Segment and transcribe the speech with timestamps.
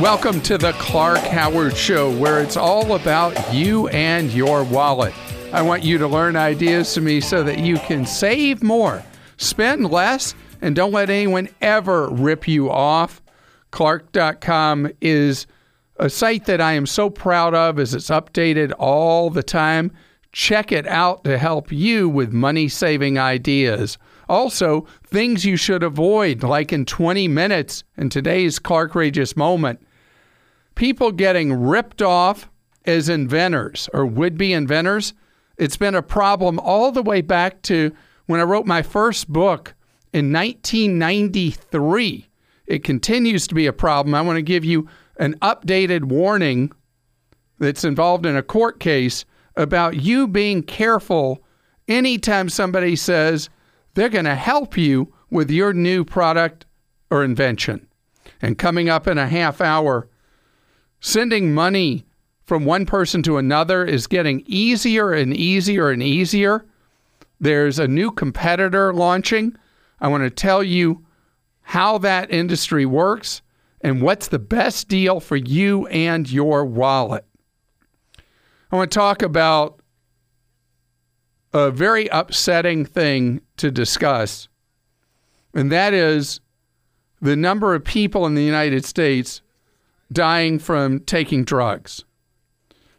[0.00, 5.12] Welcome to the Clark Howard Show, where it's all about you and your wallet.
[5.52, 9.02] I want you to learn ideas from me so that you can save more,
[9.38, 13.20] spend less, and don't let anyone ever rip you off.
[13.72, 15.48] Clark.com is
[15.96, 19.90] a site that I am so proud of as it's updated all the time.
[20.30, 23.98] Check it out to help you with money saving ideas.
[24.28, 29.80] Also, things you should avoid, like in 20 minutes in today's Clarkrageous moment
[30.78, 32.48] people getting ripped off
[32.84, 35.12] as inventors or would be inventors.
[35.56, 37.92] It's been a problem all the way back to
[38.26, 39.74] when I wrote my first book
[40.12, 42.28] in 1993.
[42.68, 44.14] It continues to be a problem.
[44.14, 46.70] I want to give you an updated warning
[47.58, 49.24] that's involved in a court case
[49.56, 51.42] about you being careful
[51.88, 53.50] anytime somebody says
[53.94, 56.66] they're going to help you with your new product
[57.10, 57.88] or invention.
[58.40, 60.08] And coming up in a half hour,
[61.00, 62.06] Sending money
[62.44, 66.64] from one person to another is getting easier and easier and easier.
[67.40, 69.56] There's a new competitor launching.
[70.00, 71.04] I want to tell you
[71.60, 73.42] how that industry works
[73.80, 77.24] and what's the best deal for you and your wallet.
[78.72, 79.80] I want to talk about
[81.52, 84.48] a very upsetting thing to discuss,
[85.54, 86.40] and that is
[87.20, 89.42] the number of people in the United States
[90.12, 92.04] dying from taking drugs.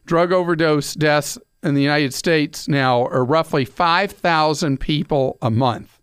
[0.05, 5.99] Drug overdose deaths in the United States now are roughly 5,000 people a month.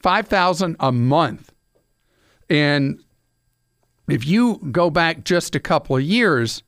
[0.00, 1.52] 5,000 a month.
[2.50, 3.02] And
[4.08, 6.62] if you go back just a couple of years,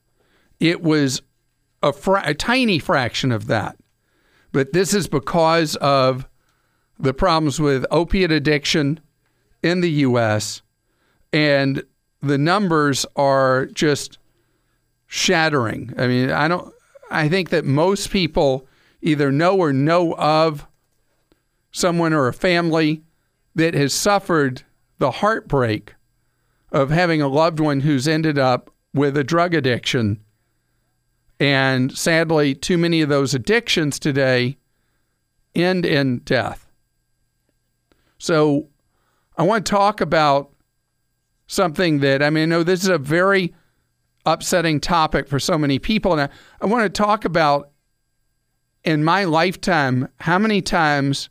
[0.61, 1.21] it was
[1.83, 3.77] a, fra- a tiny fraction of that.
[4.53, 6.29] But this is because of
[6.99, 9.01] the problems with opiate addiction
[9.63, 10.63] in the U.S.
[11.33, 11.83] and
[12.27, 14.19] the numbers are just
[15.07, 15.93] shattering.
[15.97, 16.73] I mean, I don't
[17.11, 18.67] I think that most people
[19.03, 20.67] either know or know of
[21.71, 23.03] someone or a family
[23.55, 24.63] that has suffered
[24.99, 25.95] the heartbreak
[26.73, 30.21] of having a loved one who's ended up with a drug addiction.
[31.39, 34.57] And sadly, too many of those addictions today
[35.55, 36.71] end in death.
[38.19, 38.69] So
[39.37, 40.54] I want to talk about
[41.47, 43.55] something that, I mean, I know this is a very
[44.27, 46.13] upsetting topic for so many people.
[46.13, 46.29] And I,
[46.61, 47.71] I want to talk about
[48.83, 51.29] in my lifetime how many times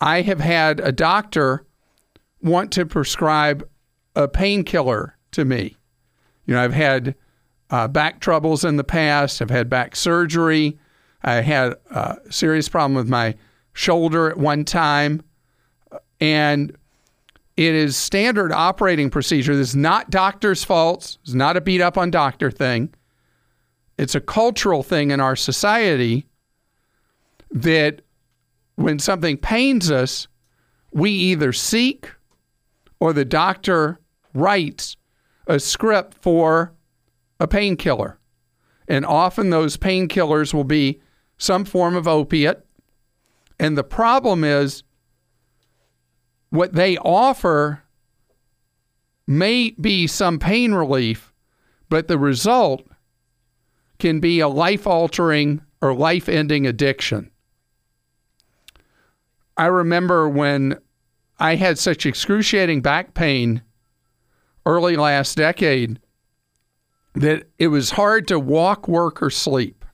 [0.00, 1.66] I have had a doctor
[2.40, 3.68] want to prescribe
[4.16, 5.76] a painkiller to me.
[6.44, 7.14] You know, I've had
[7.70, 10.78] uh, back troubles in the past, I've had back surgery,
[11.22, 13.36] I had a serious problem with my
[13.72, 15.22] shoulder at one time.
[16.20, 16.76] And
[17.66, 19.54] it is standard operating procedure.
[19.56, 21.18] This is not doctor's faults.
[21.22, 22.94] It's not a beat up on doctor thing.
[23.98, 26.26] It's a cultural thing in our society
[27.50, 28.02] that
[28.76, 30.28] when something pains us,
[30.92, 32.10] we either seek
[33.00, 34.00] or the doctor
[34.34, 34.96] writes
[35.46, 36.72] a script for
[37.40, 38.18] a painkiller.
[38.88, 41.00] And often those painkillers will be
[41.38, 42.64] some form of opiate.
[43.58, 44.82] And the problem is
[46.52, 47.82] what they offer
[49.26, 51.32] may be some pain relief,
[51.88, 52.86] but the result
[53.98, 57.30] can be a life altering or life ending addiction.
[59.56, 60.78] I remember when
[61.38, 63.62] I had such excruciating back pain
[64.66, 66.00] early last decade
[67.14, 69.86] that it was hard to walk, work, or sleep.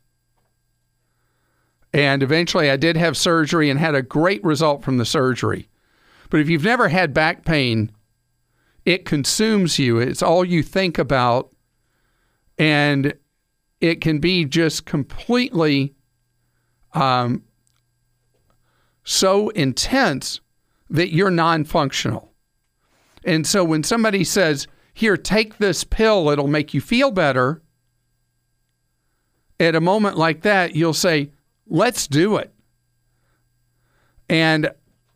[1.93, 5.69] And eventually I did have surgery and had a great result from the surgery.
[6.31, 7.93] But if you've never had back pain,
[8.85, 9.99] it consumes you.
[9.99, 11.55] It's all you think about.
[12.59, 13.15] And
[13.81, 15.95] it can be just completely
[16.93, 17.45] um,
[19.05, 20.41] so intense
[20.91, 22.33] that you're non functional.
[23.25, 27.63] And so when somebody says, Here, take this pill, it'll make you feel better,
[29.61, 31.31] at a moment like that, you'll say,
[31.67, 32.53] Let's do it.
[34.29, 34.71] And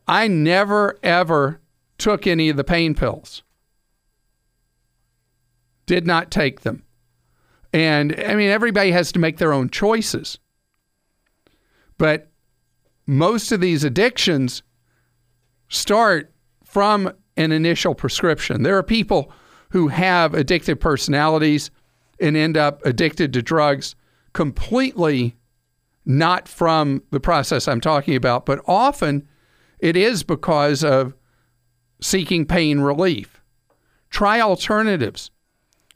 [0.07, 1.61] I never, ever
[1.99, 3.43] took any of the pain pills.
[5.87, 6.85] Did not take them.
[7.73, 10.39] And I mean, everybody has to make their own choices.
[11.99, 12.31] But
[13.07, 14.63] most of these addictions
[15.69, 16.33] start
[16.65, 18.63] from an initial prescription.
[18.63, 19.33] There are people
[19.71, 21.71] who have addictive personalities
[22.21, 23.95] and end up addicted to drugs
[24.33, 25.37] completely
[26.05, 29.27] not from the process I'm talking about, but often
[29.83, 31.13] it is because of
[32.01, 33.43] seeking pain relief.
[34.09, 35.31] Try alternatives.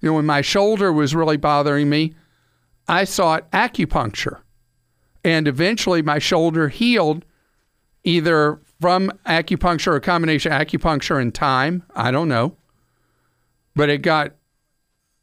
[0.00, 2.14] You know, when my shoulder was really bothering me,
[2.88, 4.40] I sought acupuncture.
[5.24, 7.24] And eventually my shoulder healed
[8.04, 11.84] either from acupuncture or a combination of acupuncture and time.
[11.94, 12.56] I don't know.
[13.74, 14.32] But it got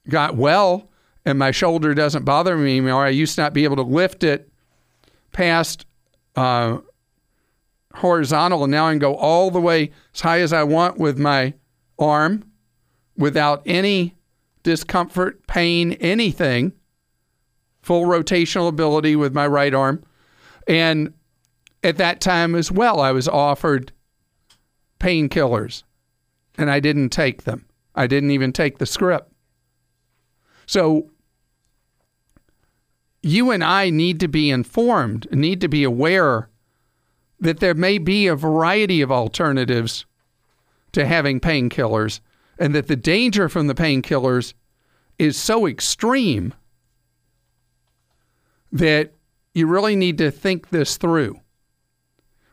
[0.08, 0.90] got well
[1.26, 3.06] and my shoulder doesn't bother me anymore.
[3.06, 4.50] I used to not be able to lift it
[5.32, 5.86] past
[6.36, 6.80] uh,
[7.96, 11.18] horizontal, and now I can go all the way as high as I want with
[11.18, 11.54] my
[12.00, 12.44] arm
[13.18, 14.16] without any
[14.64, 16.74] discomfort, pain, anything.
[17.82, 20.04] Full rotational ability with my right arm.
[20.68, 21.14] And
[21.84, 23.92] at that time as well, I was offered
[25.00, 25.84] painkillers
[26.58, 27.66] and I didn't take them.
[27.94, 29.32] I didn't even take the script.
[30.66, 31.10] So
[33.22, 36.50] you and I need to be informed, need to be aware
[37.44, 40.06] that there may be a variety of alternatives
[40.94, 42.22] to having painkillers,
[42.58, 44.54] and that the danger from the painkillers
[45.20, 46.54] is so extreme
[48.72, 49.14] that
[49.54, 51.40] you really need to think this through.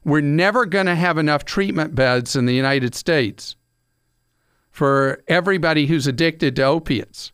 [0.05, 3.55] We're never going to have enough treatment beds in the United States
[4.73, 7.31] for everybody who's addicted to opiates.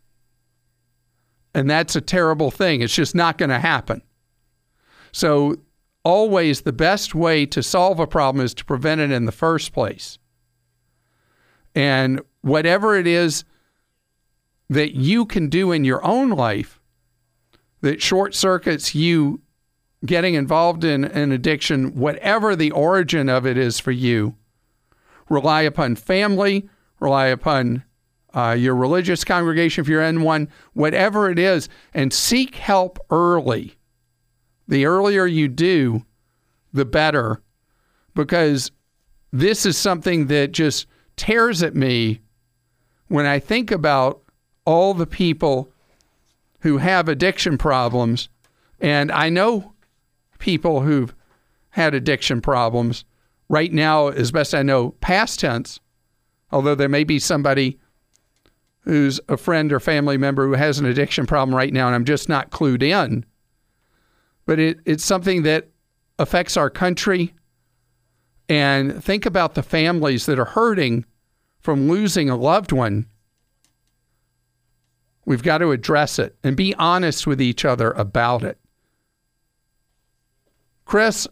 [1.54, 2.82] And that's a terrible thing.
[2.82, 4.02] It's just not going to happen.
[5.12, 5.56] So,
[6.06, 9.72] always the best way to solve a problem is to prevent it in the first
[9.72, 10.20] place.
[11.74, 13.42] And whatever it is
[14.70, 16.80] that you can do in your own life
[17.80, 19.40] that short circuits you
[20.04, 24.36] getting involved in an addiction, whatever the origin of it is for you,
[25.28, 26.68] rely upon family,
[27.00, 27.82] rely upon
[28.32, 33.75] uh, your religious congregation, if you're in one, whatever it is, and seek help early.
[34.68, 36.04] The earlier you do,
[36.72, 37.40] the better,
[38.14, 38.70] because
[39.32, 40.86] this is something that just
[41.16, 42.20] tears at me
[43.08, 44.22] when I think about
[44.64, 45.70] all the people
[46.60, 48.28] who have addiction problems.
[48.80, 49.72] And I know
[50.38, 51.14] people who've
[51.70, 53.04] had addiction problems
[53.48, 55.78] right now, as best I know, past tense,
[56.50, 57.78] although there may be somebody
[58.80, 62.04] who's a friend or family member who has an addiction problem right now, and I'm
[62.04, 63.24] just not clued in.
[64.46, 65.68] But it, it's something that
[66.18, 67.34] affects our country.
[68.48, 71.04] And think about the families that are hurting
[71.60, 73.06] from losing a loved one.
[75.24, 78.58] We've got to address it and be honest with each other about it.
[80.84, 81.26] Chris,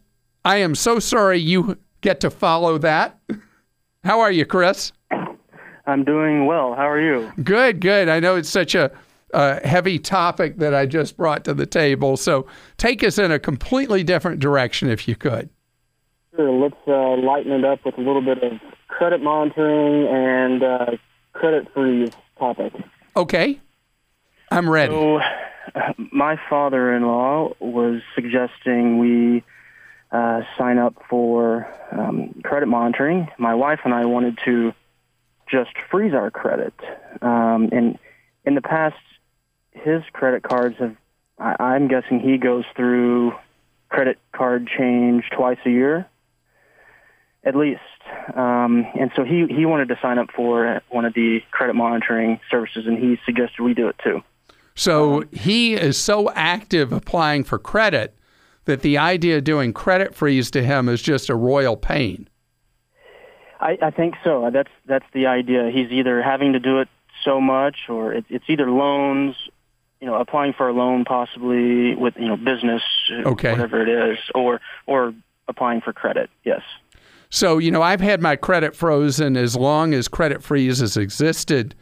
[0.45, 3.17] I am so sorry you get to follow that.
[4.03, 4.91] How are you, Chris?
[5.87, 6.75] I'm doing well.
[6.75, 7.33] How are you?
[7.43, 8.09] Good, good.
[8.09, 8.91] I know it's such a,
[9.35, 12.17] a heavy topic that I just brought to the table.
[12.17, 12.47] So
[12.77, 15.51] take us in a completely different direction if you could.
[16.37, 16.53] Sure.
[16.53, 18.53] Let's uh, lighten it up with a little bit of
[18.89, 20.87] credit monitoring and uh,
[21.33, 22.73] credit freeze topic.
[23.17, 23.61] Okay.
[24.51, 24.93] I'm ready.
[24.93, 25.21] So,
[26.13, 29.43] my father in law was suggesting we
[30.13, 33.29] uh, sign up for um, credit monitoring.
[33.39, 34.73] My wife and I wanted to
[35.51, 36.75] just freeze our credit.
[37.23, 37.99] Um, and
[38.45, 38.97] in the past,
[39.75, 40.97] his credit cards have,
[41.39, 43.33] I, I'm guessing he goes through
[43.89, 46.07] credit card change twice a year,
[47.45, 47.81] at least.
[48.35, 52.41] Um, and so he, he wanted to sign up for one of the credit monitoring
[52.51, 54.23] services, and he suggested we do it too.
[54.75, 58.15] So he is so active applying for credit
[58.65, 62.29] that the idea of doing credit freeze to him is just a royal pain.
[63.61, 64.51] I, I think so.
[64.53, 65.71] That's that's the idea.
[65.73, 66.89] He's either having to do it
[67.25, 69.37] so much, or it, it's either loans,
[70.05, 73.53] you know, applying for a loan possibly with you know business, uh, okay.
[73.53, 75.15] whatever it is, or or
[75.49, 76.29] applying for credit.
[76.45, 76.61] Yes.
[77.31, 81.75] So you know, I've had my credit frozen as long as credit freeze has existed,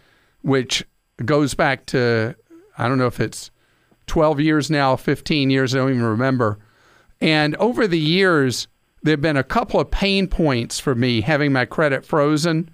[0.42, 0.86] which
[1.24, 2.36] goes back to
[2.78, 3.50] I don't know if it's
[4.06, 6.60] 12 years now, 15 years, I don't even remember.
[7.20, 8.68] And over the years,
[9.02, 12.70] there have been a couple of pain points for me having my credit frozen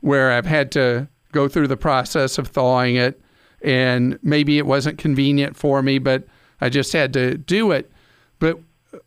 [0.00, 3.20] where I've had to go through the process of thawing it
[3.62, 6.24] and maybe it wasn't convenient for me but
[6.60, 7.90] I just had to do it.
[8.38, 8.58] But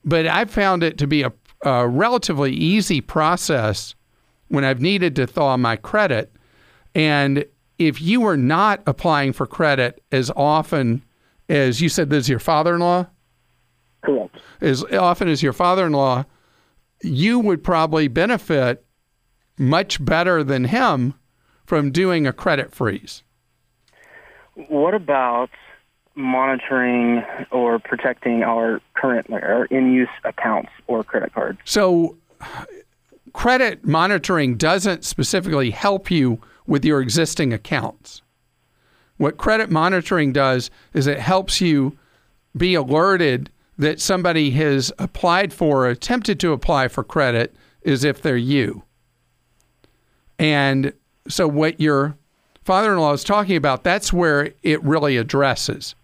[0.04, 1.34] but I found it to be a,
[1.64, 3.96] a relatively easy process
[4.48, 6.34] when I've needed to thaw my credit.
[6.96, 7.46] And
[7.80, 11.04] if you are not applying for credit as often
[11.50, 13.08] as you said this is your father-in-law?
[14.04, 14.36] Correct.
[14.62, 16.26] As often as your father-in-law
[17.06, 18.86] you would probably benefit
[19.58, 21.14] much better than him
[21.66, 23.24] from doing a credit freeze.
[24.56, 25.50] What about
[26.16, 31.60] monitoring or protecting our current or in-use accounts or credit cards?
[31.66, 32.18] So,
[33.34, 38.22] credit monitoring doesn't specifically help you with your existing accounts.
[39.18, 41.98] What credit monitoring does is it helps you
[42.56, 47.56] be alerted that somebody has applied for or attempted to apply for credit
[47.86, 48.84] as if they're you.
[50.38, 50.94] And
[51.28, 52.16] so, what your
[52.64, 55.96] father in law is talking about, that's where it really addresses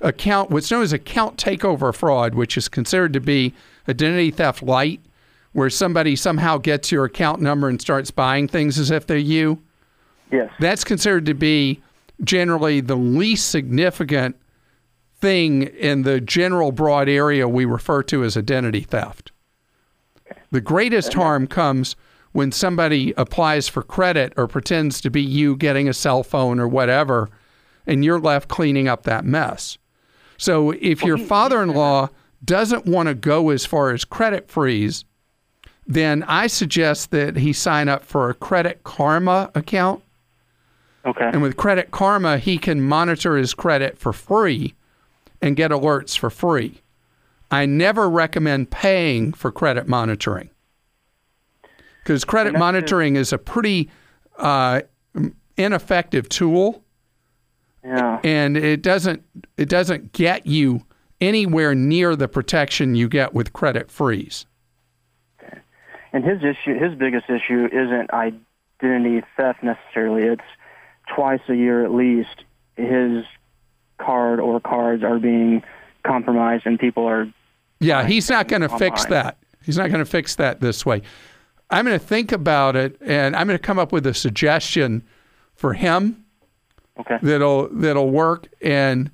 [0.00, 3.54] account, what's known as account takeover fraud, which is considered to be
[3.88, 5.00] identity theft light,
[5.52, 9.60] where somebody somehow gets your account number and starts buying things as if they're you.
[10.30, 10.50] Yes.
[10.58, 11.80] That's considered to be
[12.22, 14.36] generally the least significant
[15.20, 19.32] thing in the general broad area we refer to as identity theft.
[20.50, 21.96] The greatest harm comes
[22.34, 26.66] when somebody applies for credit or pretends to be you getting a cell phone or
[26.66, 27.30] whatever,
[27.86, 29.78] and you're left cleaning up that mess.
[30.36, 32.08] So if your father in law
[32.44, 35.04] doesn't want to go as far as credit freeze,
[35.86, 40.02] then I suggest that he sign up for a Credit Karma account.
[41.06, 41.30] Okay.
[41.32, 44.74] And with Credit Karma, he can monitor his credit for free
[45.40, 46.80] and get alerts for free.
[47.52, 50.50] I never recommend paying for credit monitoring
[52.04, 53.90] because credit monitoring is a pretty
[54.38, 54.82] uh,
[55.56, 56.82] ineffective tool
[57.84, 58.20] Yeah.
[58.22, 59.22] and it doesn't
[59.56, 60.84] it doesn't get you
[61.20, 64.44] anywhere near the protection you get with credit freeze.
[66.12, 70.22] And his issue, his biggest issue, isn't identity theft necessarily.
[70.24, 70.42] It's
[71.12, 72.44] twice a year at least.
[72.76, 73.24] His
[73.98, 75.62] card or cards are being
[76.04, 77.26] compromised, and people are.
[77.80, 79.38] Yeah, he's not going to fix that.
[79.64, 81.02] He's not going to fix that this way.
[81.74, 85.02] I'm going to think about it and I'm going to come up with a suggestion
[85.54, 86.24] for him
[87.00, 87.18] Okay.
[87.22, 89.10] that'll that'll work and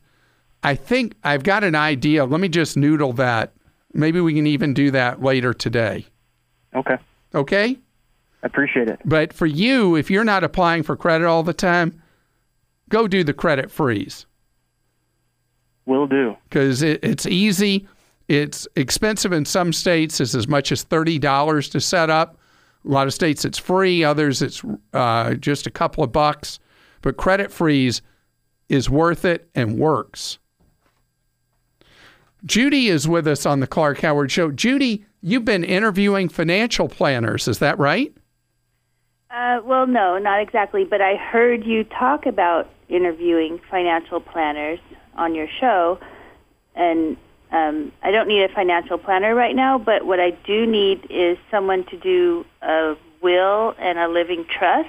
[0.63, 2.25] I think I've got an idea.
[2.27, 3.55] Let me just noodle that.
[3.95, 6.05] Maybe we can even do that later today.
[6.77, 6.97] Okay.
[7.35, 7.79] Okay?
[8.43, 9.01] I appreciate it.
[9.07, 12.03] But for you, if you're not applying for credit all the time,
[12.91, 14.27] go do the credit freeze
[15.87, 16.37] Will do.
[16.49, 17.89] because it, it's easy.
[18.29, 20.21] It's expensive in some states.
[20.21, 22.37] It's as much as thirty dollars to set up.
[22.85, 24.05] A lot of states it's free.
[24.05, 24.63] Others it's
[24.95, 26.59] uh, just a couple of bucks.
[27.03, 28.03] But credit freeze
[28.69, 30.39] is worth it and works.
[32.45, 34.51] Judy is with us on the Clark Howard Show.
[34.51, 37.47] Judy, you've been interviewing financial planners.
[37.49, 38.15] Is that right?
[39.31, 40.85] Uh, well, no, not exactly.
[40.85, 44.81] But I heard you talk about interviewing financial planners
[45.17, 45.99] on your show,
[46.75, 47.17] and
[47.53, 49.79] um, I don't need a financial planner right now.
[49.79, 54.89] But what I do need is someone to do a will and a living trust.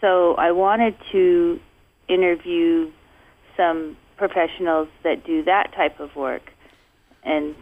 [0.00, 1.60] So I wanted to
[2.08, 2.90] interview
[3.56, 6.52] some professionals that do that type of work,
[7.22, 7.54] and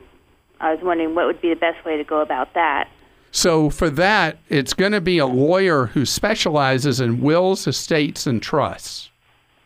[0.61, 2.89] I was wondering what would be the best way to go about that.
[3.31, 8.43] So for that, it's going to be a lawyer who specializes in wills, estates, and
[8.43, 9.11] trusts.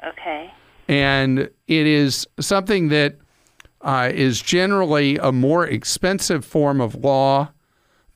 [0.06, 0.52] Okay.
[0.88, 3.16] And it is something that
[3.87, 7.49] uh, is generally a more expensive form of law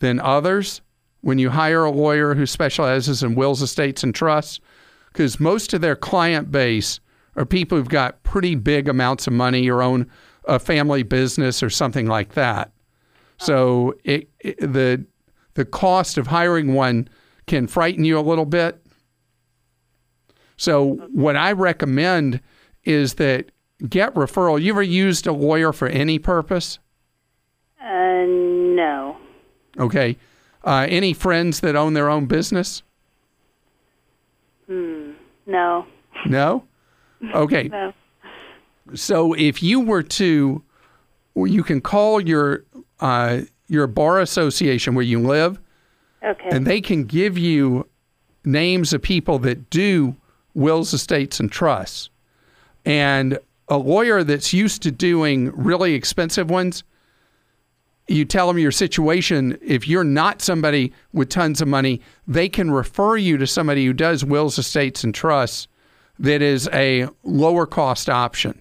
[0.00, 0.82] than others
[1.20, 4.58] when you hire a lawyer who specializes in wills, estates, and trusts,
[5.12, 6.98] because most of their client base
[7.36, 10.10] are people who've got pretty big amounts of money or own
[10.46, 12.72] a family business or something like that.
[13.38, 15.06] So it, it, the
[15.54, 17.08] the cost of hiring one
[17.46, 18.84] can frighten you a little bit.
[20.56, 22.40] So what I recommend
[22.84, 23.52] is that
[23.88, 24.60] get referral.
[24.60, 26.78] You ever used a lawyer for any purpose?
[27.80, 29.16] Uh, no.
[29.78, 30.16] Okay.
[30.64, 32.82] Uh, any friends that own their own business?
[34.68, 35.86] No.
[36.26, 36.64] No.
[37.34, 37.68] Okay.
[37.72, 37.92] No.
[38.94, 40.64] So if you were to,
[41.36, 42.64] you can call your
[42.98, 45.60] uh, your bar association where you live,
[46.24, 46.48] Okay.
[46.50, 47.86] and they can give you
[48.44, 50.16] names of people that do
[50.54, 52.10] wills, estates, and trusts.
[52.84, 53.38] And
[53.70, 56.82] a lawyer that's used to doing really expensive ones,
[58.08, 59.56] you tell them your situation.
[59.62, 63.92] If you're not somebody with tons of money, they can refer you to somebody who
[63.92, 65.68] does wills, estates, and trusts
[66.18, 68.60] that is a lower cost option.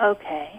[0.00, 0.50] okay.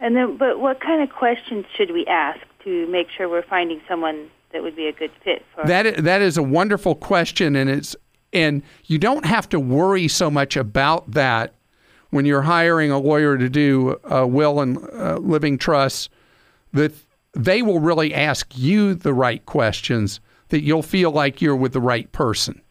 [0.00, 3.80] And then, but what kind of questions should we ask to make sure we're finding
[3.88, 5.64] someone that would be a good fit for?
[5.64, 7.94] That i- that is a wonderful question, and it's
[8.32, 11.54] and you don't have to worry so much about that
[12.12, 16.08] when you're hiring a lawyer to do a will and uh, living trusts.
[16.72, 16.94] That
[17.34, 21.80] they will really ask you the right questions that you'll feel like you're with the
[21.80, 22.62] right person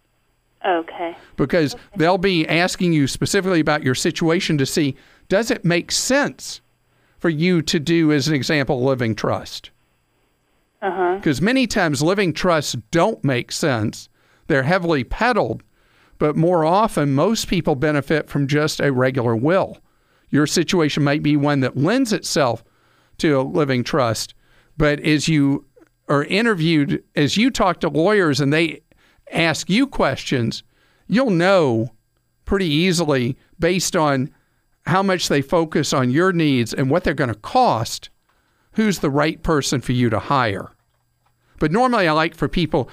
[0.66, 1.16] okay.
[1.36, 4.96] because they'll be asking you specifically about your situation to see
[5.30, 6.62] does it make sense
[7.20, 9.70] for you to do, as an example, living trust.
[10.82, 11.16] Uh huh.
[11.18, 14.10] because many times living trusts don't make sense.
[14.48, 15.62] They're heavily peddled,
[16.22, 19.80] but more often, most people benefit from just a regular will.
[20.30, 22.64] Your situation might be one that lends itself
[23.18, 24.36] to a living trust,
[24.78, 25.66] but as you
[26.10, 28.82] are interviewed, as you talk to lawyers and they
[29.32, 30.62] ask you questions,
[31.08, 31.90] you'll know
[32.46, 34.30] pretty easily based on
[34.86, 38.12] how much they focus on your needs and what they're going to cost,
[38.74, 40.70] who's the right person for you to hire.
[41.58, 42.92] But normally, I like for people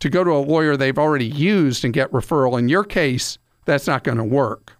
[0.00, 2.58] to go to a lawyer they've already used and get referral.
[2.58, 4.78] In your case, that's not going to work.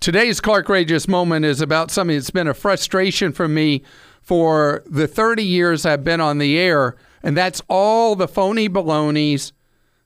[0.00, 3.82] Today's Clarkrageous moment is about something that's been a frustration for me
[4.22, 9.52] for the 30 years I've been on the air, and that's all the phony balonies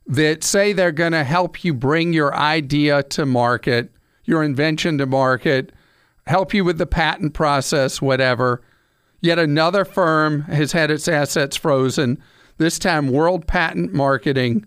[0.07, 3.91] that say they're going to help you bring your idea to market,
[4.25, 5.73] your invention to market,
[6.27, 8.63] help you with the patent process, whatever.
[9.21, 12.23] Yet another firm has had its assets frozen,
[12.63, 14.65] this time World Patent Marketing,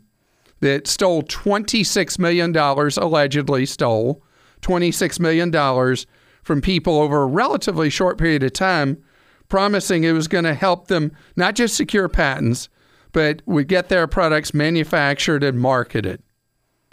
[0.59, 4.23] that stole $26 million, allegedly stole
[4.61, 5.97] $26 million
[6.43, 9.03] from people over a relatively short period of time,
[9.49, 12.69] promising it was going to help them not just secure patents,
[13.11, 16.21] but would get their products manufactured and marketed.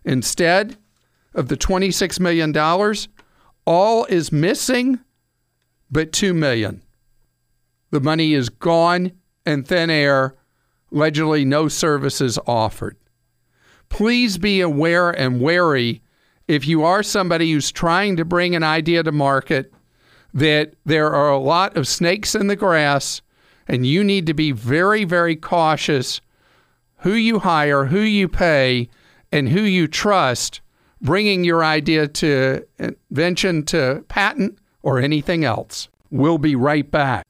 [0.05, 0.77] Instead
[1.35, 2.57] of the $26 million,
[3.65, 4.99] all is missing
[5.91, 6.83] but 2 million.
[7.91, 9.13] The money is gone
[9.45, 10.37] in thin air,
[10.93, 12.97] allegedly no services offered.
[13.89, 16.03] Please be aware and wary
[16.49, 19.73] if you are somebody who's trying to bring an idea to market
[20.35, 23.23] that there are a lot of snakes in the grass
[23.69, 26.21] and you need to be very, very cautious
[26.99, 28.89] who you hire, who you pay,
[29.31, 30.61] and who you trust
[31.01, 35.89] bringing your idea to invention to patent or anything else.
[36.11, 37.27] We'll be right back.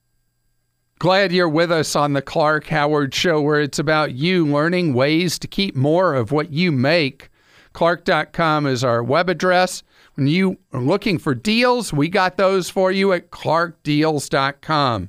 [1.02, 5.36] Glad you're with us on the Clark Howard Show, where it's about you learning ways
[5.40, 7.28] to keep more of what you make.
[7.72, 9.82] Clark.com is our web address.
[10.14, 15.08] When you are looking for deals, we got those for you at clarkdeals.com.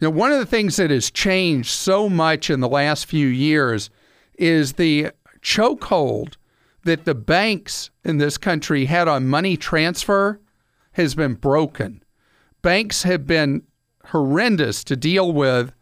[0.00, 3.26] You know, one of the things that has changed so much in the last few
[3.26, 3.90] years
[4.38, 5.10] is the
[5.42, 6.36] chokehold
[6.84, 10.40] that the banks in this country had on money transfer
[10.92, 12.02] has been broken.
[12.62, 13.64] Banks have been
[14.08, 15.72] horrendous to deal with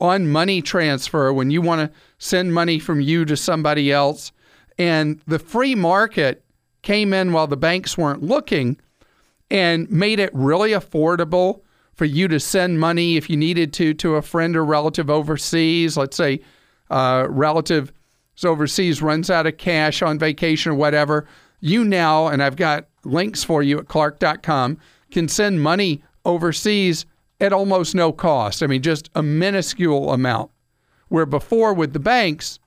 [0.00, 4.32] on money transfer when you want to send money from you to somebody else.
[4.78, 6.44] And the free market
[6.82, 8.76] came in while the banks weren't looking
[9.50, 11.62] and made it really affordable
[11.94, 15.96] for you to send money if you needed to to a friend or relative overseas.
[15.96, 16.40] Let's say
[16.90, 17.92] uh, relative
[18.44, 21.26] overseas, runs out of cash on vacation or whatever.
[21.60, 24.78] You now, and I've got links for you at clark.com,
[25.10, 27.06] can send money overseas
[27.44, 28.62] at almost no cost.
[28.62, 30.50] I mean, just a minuscule amount.
[31.08, 32.58] Where before with the banks,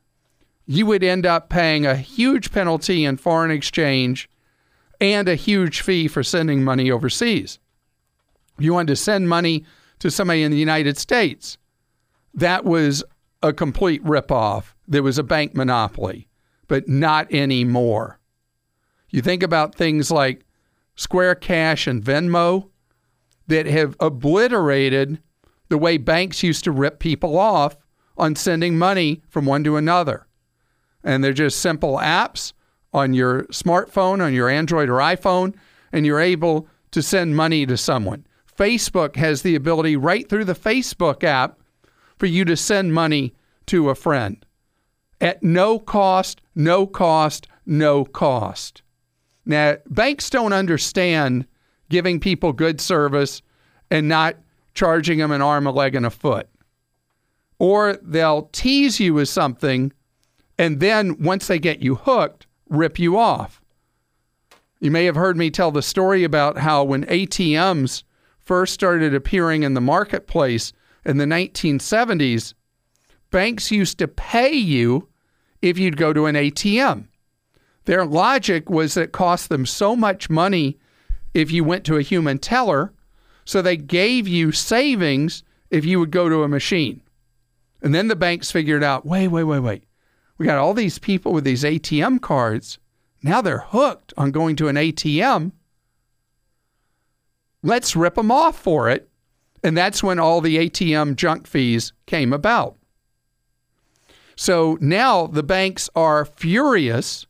[0.65, 4.29] you would end up paying a huge penalty in foreign exchange
[5.01, 7.59] and a huge fee for sending money overseas
[8.59, 9.65] you wanted to send money
[9.99, 11.57] to somebody in the United States,
[12.33, 13.03] that was
[13.41, 14.73] a complete ripoff.
[14.87, 16.27] There was a bank monopoly,
[16.67, 18.19] but not anymore.
[19.09, 20.45] You think about things like
[20.95, 22.69] Square Cash and Venmo
[23.47, 25.19] that have obliterated
[25.69, 27.77] the way banks used to rip people off
[28.17, 30.27] on sending money from one to another.
[31.03, 32.53] And they're just simple apps
[32.93, 35.55] on your smartphone, on your Android or iPhone,
[35.91, 38.25] and you're able to send money to someone.
[38.57, 41.60] Facebook has the ability right through the Facebook app
[42.17, 43.36] for you to send money
[43.67, 44.45] to a friend
[45.21, 48.81] at no cost, no cost, no cost.
[49.45, 51.45] Now, banks don't understand
[51.89, 53.41] giving people good service
[53.89, 54.36] and not
[54.73, 56.47] charging them an arm, a leg, and a foot.
[57.60, 59.91] Or they'll tease you with something
[60.58, 63.62] and then once they get you hooked, rip you off.
[64.80, 68.04] You may have heard me tell the story about how when ATMs
[68.39, 70.73] first started appearing in the marketplace
[71.06, 72.54] in the 1970s,
[73.32, 75.08] banks used to pay you
[75.62, 77.08] if you'd go to an ATM.
[77.86, 80.78] Their logic was that it cost them so much money
[81.38, 82.91] if you went to a human teller,
[83.45, 87.02] so they gave you savings if you would go to a machine.
[87.80, 89.84] And then the banks figured out wait, wait, wait, wait.
[90.39, 92.80] We got all these people with these ATM cards.
[93.21, 95.52] Now they're hooked on going to an ATM.
[97.62, 99.08] Let's rip them off for it.
[99.63, 102.78] And that's when all the ATM junk fees came about.
[104.36, 107.28] So now the banks are furious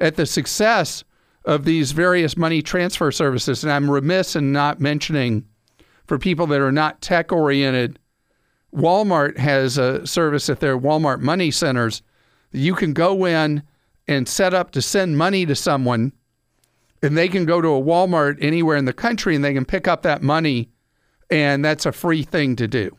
[0.00, 1.04] at the success
[1.44, 3.64] of these various money transfer services.
[3.64, 5.46] And I'm remiss in not mentioning
[6.06, 7.98] for people that are not tech oriented,
[8.74, 12.02] Walmart has a service at their Walmart money centers.
[12.52, 13.62] You can go in
[14.06, 16.12] and set up to send money to someone,
[17.02, 19.86] and they can go to a Walmart anywhere in the country and they can pick
[19.86, 20.70] up that money,
[21.30, 22.96] and that's a free thing to do.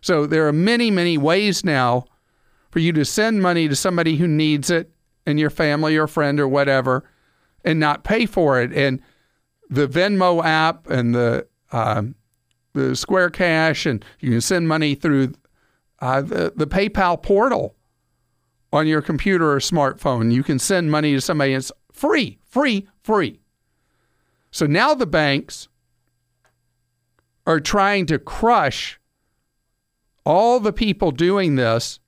[0.00, 2.06] So there are many, many ways now
[2.70, 4.92] for you to send money to somebody who needs it
[5.26, 7.04] in your family or friend or whatever
[7.64, 8.72] and not pay for it.
[8.72, 9.02] And
[9.68, 12.14] the Venmo app and the um,
[12.72, 15.32] the Square Cash, and you can send money through
[16.00, 17.74] uh, the, the PayPal portal
[18.72, 20.32] on your computer or smartphone.
[20.32, 21.54] You can send money to somebody.
[21.54, 23.40] It's free, free, free.
[24.50, 25.68] So now the banks
[27.46, 29.00] are trying to crush
[30.24, 31.98] all the people doing this,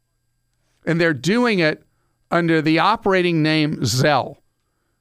[0.84, 1.82] and they're doing it
[2.30, 4.36] under the operating name Zelle.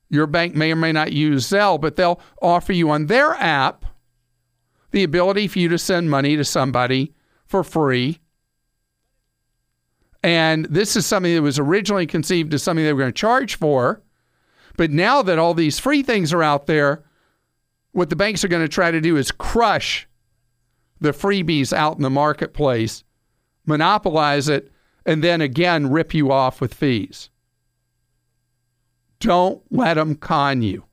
[0.10, 3.86] Your bank may or may not use Zelle, but they'll offer you on their app
[4.92, 7.14] the ability for you to send money to somebody
[7.46, 8.20] for free.
[10.24, 13.56] And this is something that was originally conceived as something they were going to charge
[13.56, 14.02] for.
[14.78, 17.04] But now that all these free things are out there,
[17.92, 20.08] what the banks are going to try to do is crush
[21.00, 23.04] the freebies out in the marketplace
[23.68, 24.72] monopolize it,
[25.08, 27.30] and then again rip you off with fees.
[29.20, 30.84] Don't let them con you.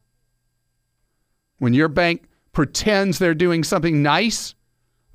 [1.59, 4.55] When your bank pretends they're doing something nice,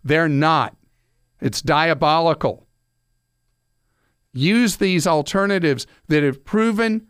[0.04, 0.76] they're not.
[1.42, 2.68] It's diabolical.
[4.34, 7.08] Use these alternatives that have proven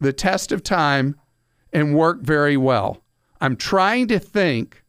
[0.00, 1.16] the test of time
[1.72, 3.02] and work very well.
[3.40, 4.82] I'm trying to think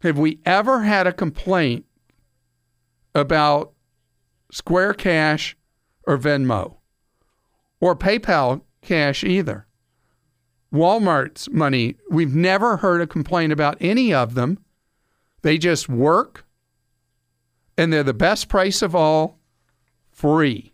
[0.00, 1.86] have we ever had a complaint
[3.14, 3.73] about
[4.54, 5.56] Square Cash
[6.06, 6.76] or Venmo
[7.80, 9.66] or PayPal Cash either.
[10.72, 14.64] Walmart's money, we've never heard a complaint about any of them.
[15.42, 16.46] They just work
[17.76, 19.40] and they're the best price of all
[20.12, 20.72] free.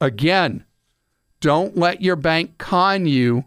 [0.00, 0.64] Again,
[1.42, 3.44] don't let your bank con you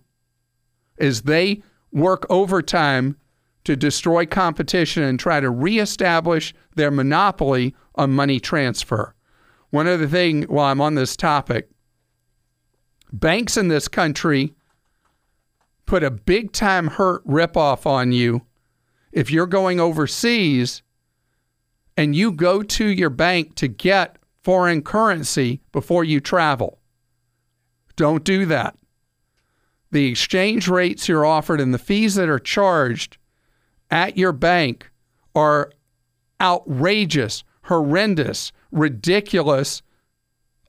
[0.99, 3.17] as they work overtime
[3.63, 9.15] to destroy competition and try to reestablish their monopoly on money transfer.
[9.71, 11.69] One other thing while I'm on this topic
[13.11, 14.53] banks in this country
[15.85, 18.41] put a big time hurt ripoff on you
[19.11, 20.81] if you're going overseas
[21.97, 26.79] and you go to your bank to get foreign currency before you travel.
[27.95, 28.77] Don't do that.
[29.91, 33.17] The exchange rates you're offered and the fees that are charged
[33.89, 34.89] at your bank
[35.35, 35.71] are
[36.39, 39.81] outrageous, horrendous, ridiculous,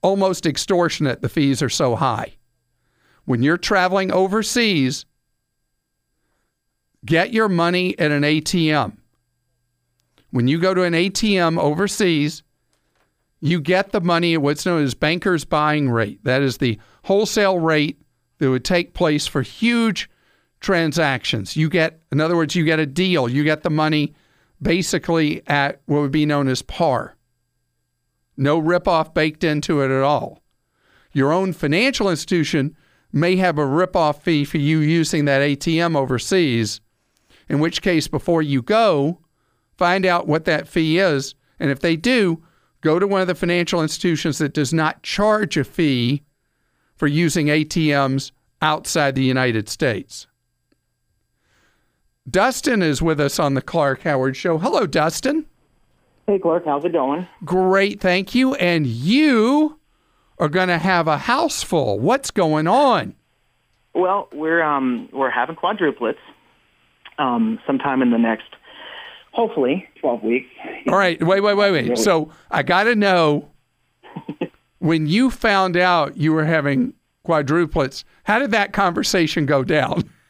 [0.02, 1.22] almost extortionate.
[1.22, 2.34] The fees are so high.
[3.24, 5.04] When you're traveling overseas,
[7.04, 8.96] get your money at an ATM.
[10.30, 12.42] When you go to an ATM overseas,
[13.40, 16.22] you get the money at what's known as banker's buying rate.
[16.24, 18.00] That is the wholesale rate
[18.38, 20.08] that would take place for huge
[20.60, 21.56] transactions.
[21.56, 23.28] You get, in other words, you get a deal.
[23.28, 24.14] You get the money
[24.60, 27.16] basically at what would be known as par.
[28.36, 30.42] No ripoff baked into it at all.
[31.12, 32.76] Your own financial institution
[33.12, 36.80] may have a ripoff fee for you using that ATM overseas,
[37.48, 39.20] in which case, before you go,
[39.76, 41.34] find out what that fee is.
[41.60, 42.42] And if they do,
[42.80, 46.22] go to one of the financial institutions that does not charge a fee
[46.94, 50.26] for using ATMs outside the United States.
[52.30, 54.58] Dustin is with us on the Clark Howard Show.
[54.58, 55.46] Hello, Dustin.
[56.26, 57.26] Hey, Clark, how's it going?
[57.44, 58.54] Great, thank you.
[58.54, 59.78] And you
[60.38, 61.98] are going to have a house full.
[61.98, 63.14] What's going on?
[63.94, 66.16] Well, we're um we're having quadruplets
[67.18, 68.46] um sometime in the next
[69.32, 70.48] hopefully 12 weeks.
[70.88, 71.98] All right, wait, wait, wait, wait.
[71.98, 73.50] So, I got to know
[74.78, 76.94] when you found out you were having
[77.26, 80.08] quadruplets, how did that conversation go down?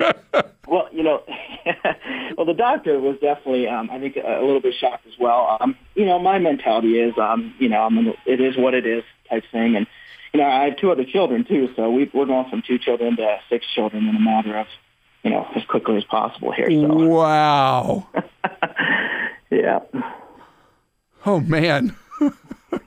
[0.68, 1.22] well, you know,
[2.36, 5.58] well, the doctor was definitely, um, I think, a little bit shocked as well.
[5.60, 9.04] Um, you know, my mentality is, um, you know, I'm it is what it is
[9.28, 9.86] type thing, and
[10.32, 13.16] you know, I have two other children too, so we, we're going from two children
[13.16, 14.66] to six children in a matter of,
[15.24, 16.70] you know, as quickly as possible here.
[16.70, 16.94] So.
[16.94, 18.06] Wow.
[19.50, 19.80] yeah.
[21.26, 21.96] Oh man.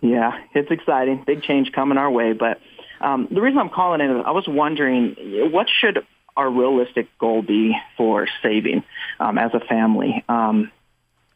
[0.01, 1.23] yeah, it's exciting.
[1.27, 2.59] Big change coming our way, but.
[3.01, 5.17] Um, the reason I'm calling in is I was wondering
[5.51, 8.83] what should our realistic goal be for saving
[9.19, 10.23] um, as a family?
[10.27, 10.71] Um,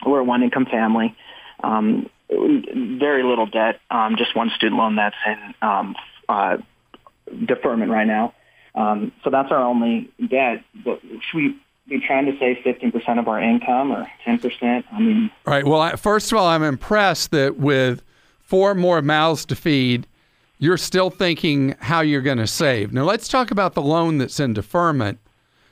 [0.05, 1.15] we're a one-income family.
[1.63, 3.79] Um, very little debt.
[3.89, 5.95] Um, just one student loan that's in um,
[6.27, 6.57] uh,
[7.45, 8.33] deferment right now.
[8.75, 10.63] Um, so that's our only debt.
[10.83, 14.83] But should we be trying to save 15% of our income or 10%?
[14.91, 15.65] I mean, all right.
[15.65, 18.03] Well, first of all, I'm impressed that with
[18.39, 20.05] four more mouths to feed
[20.59, 22.91] you're still thinking how you're going to save.
[22.93, 25.19] Now, let's talk about the loan that's in deferment.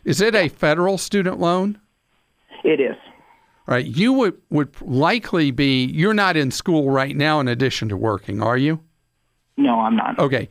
[0.04, 1.80] Is it a federal student loan?
[2.64, 2.96] It is.
[3.68, 3.86] Right.
[3.86, 8.44] You would, would likely be, you're not in school right now in addition to working,
[8.44, 8.80] are you?
[9.58, 10.20] No, I'm not.
[10.20, 10.50] Okay.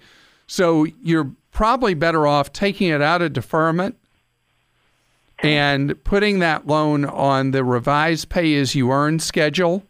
[0.48, 3.96] So you're probably better off taking it out of deferment
[5.38, 9.84] and putting that loan on the revised pay as you earn schedule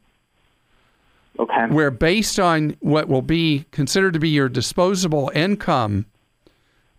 [1.38, 1.66] Okay.
[1.66, 6.06] where based on what will be considered to be your disposable income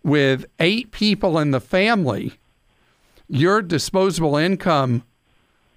[0.02, 2.34] with eight people in the family,
[3.28, 5.02] your disposable income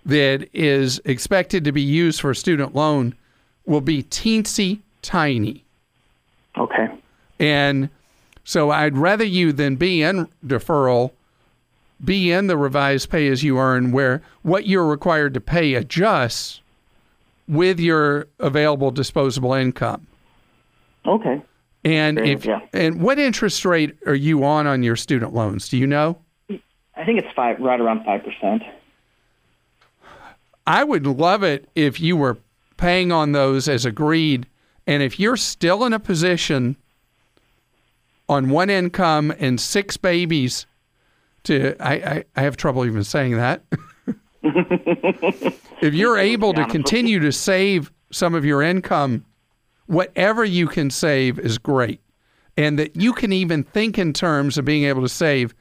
[0.05, 3.15] that is expected to be used for a student loan
[3.65, 5.63] will be teensy tiny.
[6.57, 6.89] Okay.
[7.39, 7.89] And
[8.43, 11.11] so I'd rather you than be in deferral,
[12.03, 16.61] be in the revised pay as you earn, where what you're required to pay adjusts
[17.49, 20.07] with your available disposable income.
[21.05, 21.41] Okay.
[21.83, 22.59] And Great, if yeah.
[22.73, 25.67] and what interest rate are you on on your student loans?
[25.67, 26.19] Do you know?
[26.49, 28.63] I think it's five, right around five percent.
[30.67, 32.37] I would love it if you were
[32.77, 34.45] paying on those as agreed.
[34.85, 36.75] And if you're still in a position
[38.27, 40.65] on one income and six babies
[41.43, 43.63] to, I, I, I have trouble even saying that.
[45.81, 49.25] if you're able to continue to save some of your income,
[49.85, 52.01] whatever you can save is great.
[52.57, 55.55] And that you can even think in terms of being able to save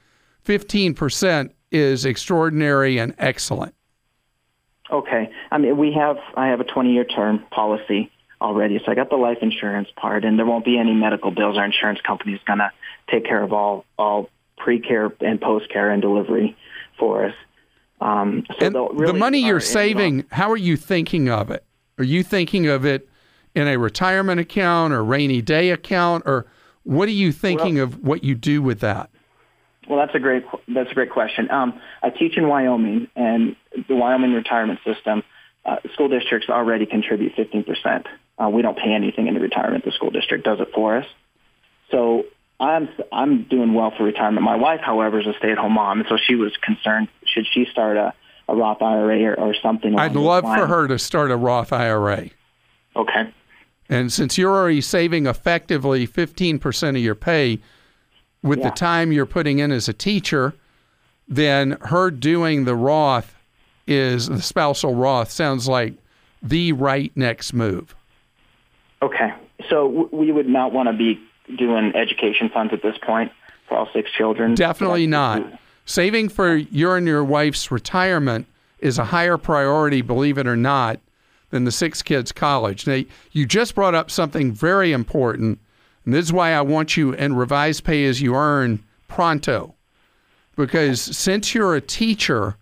[0.44, 3.74] 15% is extraordinary and excellent.
[4.90, 5.30] Okay.
[5.50, 9.10] I mean, we have I have a 20 year term policy already, so I got
[9.10, 11.56] the life insurance part, and there won't be any medical bills.
[11.56, 12.70] Our insurance company is going to
[13.10, 16.56] take care of all all pre care and post care and delivery
[16.98, 17.34] for us.
[18.00, 21.64] Um, so And they'll the money you're in- saving, how are you thinking of it?
[21.98, 23.08] Are you thinking of it
[23.54, 26.46] in a retirement account or rainy day account, or
[26.84, 29.10] what are you thinking of what you do with that?
[29.88, 31.50] Well, that's a great that's a great question.
[31.50, 33.56] Um, I teach in Wyoming, and
[33.88, 35.22] the Wyoming retirement system,
[35.64, 38.06] uh, school districts already contribute 15%.
[38.38, 39.84] Uh, we don't pay anything into retirement.
[39.84, 41.06] The school district does it for us.
[41.90, 42.24] So
[42.60, 44.42] I'm I'm doing well for retirement.
[44.42, 47.96] My wife, however, is a stay-at-home mom, and so she was concerned should she start
[47.96, 48.12] a,
[48.48, 49.98] a Roth IRA or, or something.
[49.98, 52.30] I'd love for her to start a Roth IRA.
[52.96, 53.32] Okay.
[53.88, 57.58] And since you're already saving effectively 15% of your pay
[58.42, 60.54] with the time you're putting in as a teacher,
[61.26, 63.34] then her doing the Roth
[63.86, 65.94] is the spousal Roth sounds like
[66.42, 67.94] the right next move.
[69.00, 69.32] Okay.
[69.70, 71.18] So w- we would not want to be
[71.56, 73.32] doing education funds at this point
[73.68, 74.54] for all six children.
[74.54, 75.60] Definitely That's- not.
[75.84, 78.46] Saving for your and your wife's retirement
[78.78, 81.00] is a higher priority, believe it or not,
[81.50, 82.86] than the six kids' college.
[82.86, 85.58] Now, you just brought up something very important,
[86.04, 89.74] and this is why I want you in revised pay as you earn pronto.
[90.56, 92.56] Because since you're a teacher,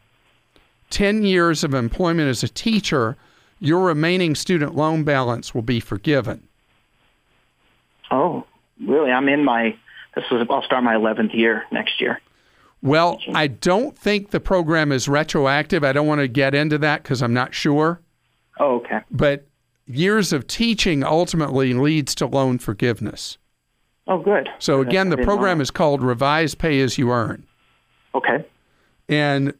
[0.90, 3.16] 10 years of employment as a teacher,
[3.58, 6.46] your remaining student loan balance will be forgiven.
[8.10, 8.44] Oh,
[8.84, 9.10] really?
[9.10, 9.76] I'm in my.
[10.14, 10.46] This is.
[10.48, 12.20] I'll start my 11th year next year.
[12.82, 15.82] Well, I don't think the program is retroactive.
[15.82, 18.00] I don't want to get into that because I'm not sure.
[18.60, 19.00] Oh, okay.
[19.10, 19.46] But
[19.86, 23.38] years of teaching ultimately leads to loan forgiveness.
[24.06, 24.48] Oh, good.
[24.58, 27.44] So again, the program is called Revised Pay as You Earn.
[28.14, 28.44] Okay.
[29.08, 29.52] And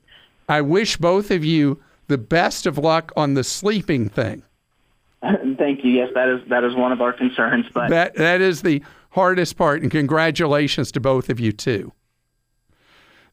[0.49, 4.43] I wish both of you the best of luck on the sleeping thing.
[5.23, 5.91] Thank you.
[5.91, 7.67] Yes, that is that is one of our concerns.
[7.73, 8.83] But That that is the
[9.17, 11.91] hardest part and congratulations to both of you too.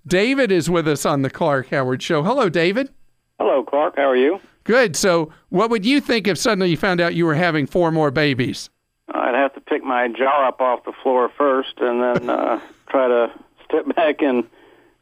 [0.08, 2.24] David is with us on the Clark Howard show.
[2.24, 2.89] Hello David.
[3.38, 3.98] Hello, Clark.
[3.98, 4.39] How are you?
[4.63, 4.96] Good.
[4.96, 8.12] So, what would you think if suddenly you found out you were having four more
[8.12, 8.69] babies?
[9.13, 13.10] I'd have to pick my jaw up off the floor first, and then uh, try
[13.10, 13.32] to
[13.65, 14.46] step back and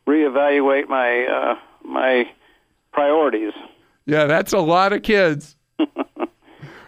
[0.08, 2.28] reevaluate my uh, my
[2.92, 3.54] priorities.
[4.08, 5.56] Yeah, that's a lot of kids.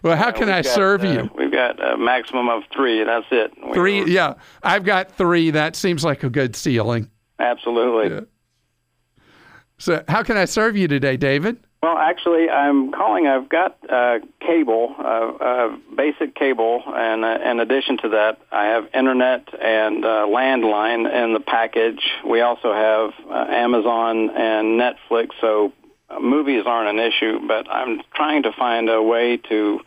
[0.04, 1.30] well, how can I got, serve uh, you?
[1.36, 3.52] We've got a maximum of three, that's it.
[3.66, 4.06] We- Three.
[4.06, 5.52] Yeah, I've got three.
[5.52, 7.10] That seems like a good ceiling.
[7.40, 8.16] Absolutely.
[8.16, 8.22] Yeah.
[9.80, 11.58] So, how can I serve you today, David?
[11.82, 13.28] Well, actually, I'm calling.
[13.28, 18.68] I've got uh, cable, uh, uh, basic cable, and uh, in addition to that, I
[18.68, 22.02] have internet and uh, landline in the package.
[22.26, 25.74] We also have uh, Amazon and Netflix, so
[26.10, 27.46] uh, movies aren't an issue.
[27.46, 29.82] But I'm trying to find a way to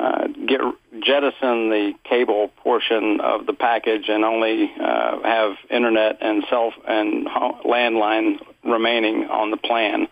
[0.00, 0.60] uh, get
[1.04, 7.26] jettison the cable portion of the package and only uh, have internet and self and
[7.26, 10.08] landline remaining on the plan.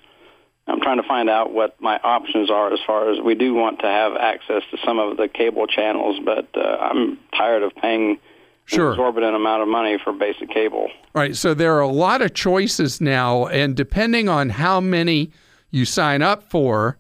[0.67, 3.79] I'm trying to find out what my options are as far as we do want
[3.81, 8.19] to have access to some of the cable channels, but uh, I'm tired of paying
[8.67, 8.89] Sure.
[8.89, 10.91] an exorbitant amount of money for basic cable.
[11.15, 15.31] All right, so there are a lot of choices now, and depending on how many
[15.71, 16.99] you sign up for,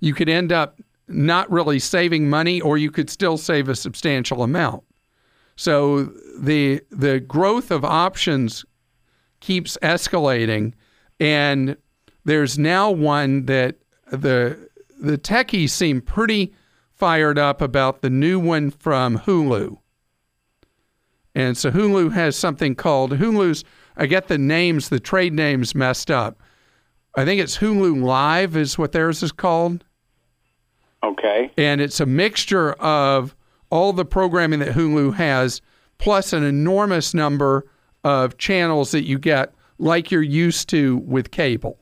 [0.00, 4.42] you could end up not really saving money, or you could still save a substantial
[4.42, 4.84] amount.
[5.56, 6.04] So
[6.38, 8.64] the the growth of options
[9.40, 10.72] keeps escalating,
[11.20, 11.76] and
[12.24, 13.76] there's now one that
[14.10, 16.54] the the techies seem pretty
[16.92, 19.78] fired up about the new one from Hulu.
[21.34, 23.64] And so Hulu has something called Hulu's.
[23.96, 26.40] I get the names, the trade names messed up.
[27.16, 29.84] I think it's Hulu Live is what theirs is called,
[31.04, 31.50] Okay.
[31.56, 33.34] and it's a mixture of
[33.70, 35.60] all the programming that Hulu has,
[35.98, 37.66] plus an enormous number
[38.04, 41.78] of channels that you get like you're used to with cable.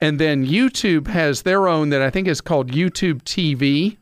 [0.00, 3.96] And then YouTube has their own that I think is called YouTube TV.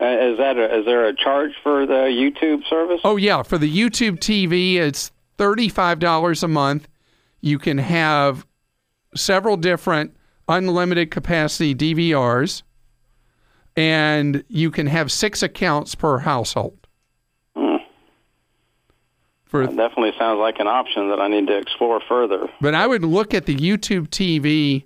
[0.00, 3.00] Uh, is that a, is there a charge for the YouTube service?
[3.04, 6.88] Oh yeah, for the YouTube TV, it's thirty-five dollars a month.
[7.40, 8.46] You can have
[9.14, 10.16] several different
[10.48, 12.62] unlimited capacity DVRs,
[13.76, 16.86] and you can have six accounts per household.
[17.56, 17.76] Hmm.
[19.44, 22.48] For That definitely sounds like an option that I need to explore further.
[22.60, 24.84] But I would look at the YouTube TV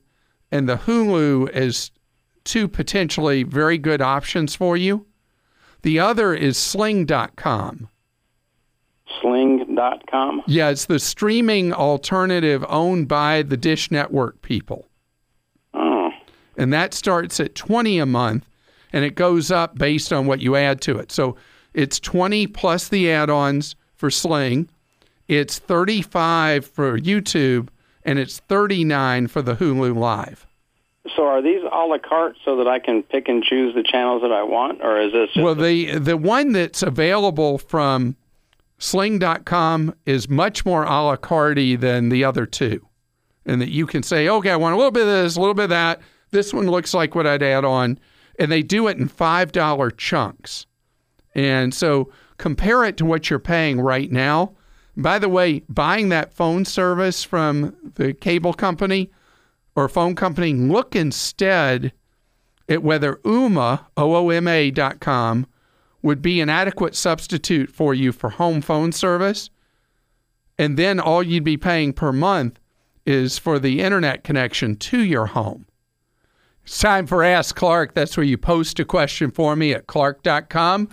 [0.51, 1.90] and the Hulu as
[2.45, 5.07] two potentially very good options for you.
[5.83, 7.88] The other is sling.com.
[9.21, 10.42] Sling.com.
[10.47, 14.87] Yeah, it's the streaming alternative owned by the Dish Network people.
[16.57, 18.49] And that starts at 20 a month
[18.92, 21.12] and it goes up based on what you add to it.
[21.12, 21.37] So
[21.75, 24.69] it's 20 plus the add-ons for Sling.
[25.29, 27.69] It's 35 for YouTube
[28.05, 30.47] and it's 39 for the Hulu Live.
[31.16, 34.23] so are these a la carte so that I can pick and choose the channels
[34.23, 38.16] that I want, or is this Well, the the one that's available from
[38.79, 42.87] Sling.com is much more a la carte than the other two,
[43.45, 45.55] and that you can say, okay, I want a little bit of this, a little
[45.55, 46.01] bit of that.
[46.31, 47.99] This one looks like what I'd add on,
[48.39, 50.67] and they do it in five dollar chunks,
[51.35, 54.53] and so compare it to what you're paying right now.
[54.97, 59.11] By the way, buying that phone service from the cable company
[59.75, 61.93] or phone company, look instead
[62.69, 65.47] at whether Ooma, O-O-M-A dot com,
[66.03, 69.51] would be an adequate substitute for you for home phone service.
[70.59, 72.59] And then all you'd be paying per month
[73.05, 75.66] is for the internet connection to your home.
[76.67, 77.95] It's time for Ask Clark.
[77.95, 80.89] That's where you post a question for me at clark.com.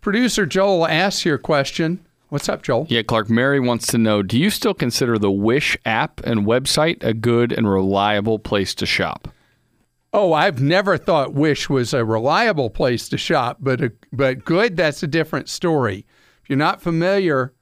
[0.00, 2.02] Producer Joel asks your question.
[2.30, 2.86] What's up, Joel?
[2.88, 7.04] Yeah, Clark, Mary wants to know Do you still consider the Wish app and website
[7.04, 9.28] a good and reliable place to shop?
[10.14, 14.78] Oh, I've never thought Wish was a reliable place to shop, but a, but good.
[14.78, 16.06] That's a different story.
[16.42, 17.52] If you're not familiar,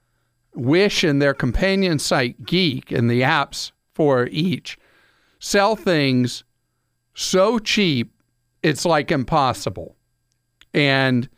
[0.55, 4.79] Wish and their companion site Geek and the apps for each
[5.41, 6.45] sell things
[7.17, 8.13] so cheap
[8.63, 9.97] it's like impossible,
[10.75, 11.29] and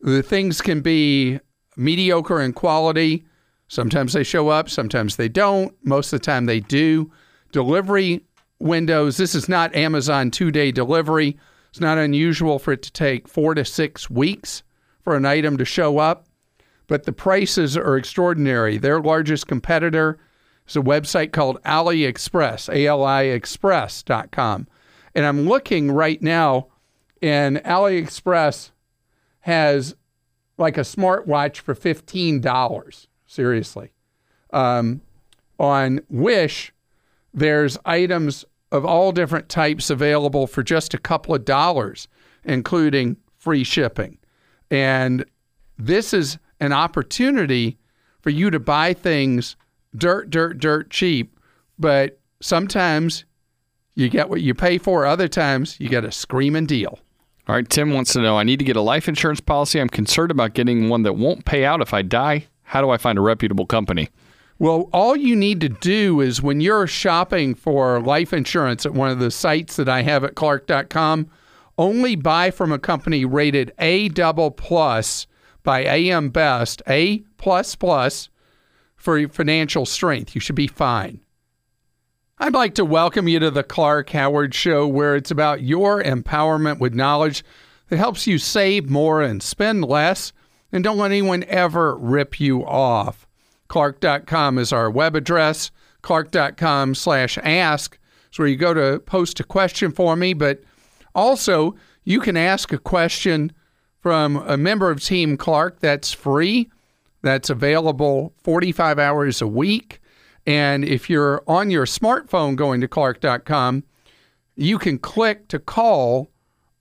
[0.00, 1.38] the things can be
[1.76, 3.26] mediocre in quality.
[3.68, 5.74] Sometimes they show up, sometimes they don't.
[5.84, 7.12] Most of the time they do.
[7.52, 8.24] Delivery
[8.58, 9.16] windows.
[9.16, 11.38] This is not Amazon two day delivery.
[11.70, 14.62] It's not unusual for it to take four to six weeks
[15.02, 16.26] for an item to show up,
[16.86, 18.78] but the prices are extraordinary.
[18.78, 20.18] Their largest competitor
[20.66, 24.66] is a website called AliExpress, A L I Express.com.
[25.14, 26.68] And I'm looking right now,
[27.22, 28.70] and AliExpress
[29.40, 29.94] has
[30.56, 33.06] like a smartwatch for $15.
[33.26, 33.92] Seriously.
[34.52, 35.02] Um,
[35.58, 36.72] on Wish,
[37.34, 42.08] there's items of all different types available for just a couple of dollars,
[42.44, 44.18] including free shipping.
[44.70, 45.24] And
[45.78, 47.78] this is an opportunity
[48.20, 49.56] for you to buy things
[49.96, 51.38] dirt, dirt, dirt cheap.
[51.78, 53.24] But sometimes
[53.98, 57.00] you get what you pay for, other times you get a screaming deal.
[57.48, 59.80] All right, Tim wants to know I need to get a life insurance policy.
[59.80, 62.46] I'm concerned about getting one that won't pay out if I die.
[62.62, 64.08] How do I find a reputable company?
[64.60, 69.10] Well, all you need to do is when you're shopping for life insurance at one
[69.10, 71.28] of the sites that I have at clark.com,
[71.76, 75.26] only buy from a company rated A double plus
[75.64, 78.28] by AM Best, A plus plus
[78.94, 80.36] for your financial strength.
[80.36, 81.20] You should be fine.
[82.40, 86.78] I'd like to welcome you to the Clark Howard Show, where it's about your empowerment
[86.78, 87.44] with knowledge
[87.88, 90.32] that helps you save more and spend less,
[90.70, 93.26] and don't let anyone ever rip you off.
[93.66, 95.72] Clark.com is our web address.
[96.02, 97.98] Clark.com slash ask
[98.32, 100.62] is where you go to post a question for me, but
[101.16, 101.74] also
[102.04, 103.50] you can ask a question
[104.00, 105.80] from a member of Team Clark.
[105.80, 106.70] That's free.
[107.20, 110.00] That's available 45 hours a week.
[110.48, 113.84] And if you're on your smartphone going to clark.com,
[114.56, 116.30] you can click to call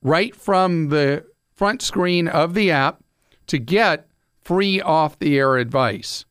[0.02, 3.04] right from the front screen of the app
[3.48, 4.08] to get
[4.42, 6.24] free off the air advice.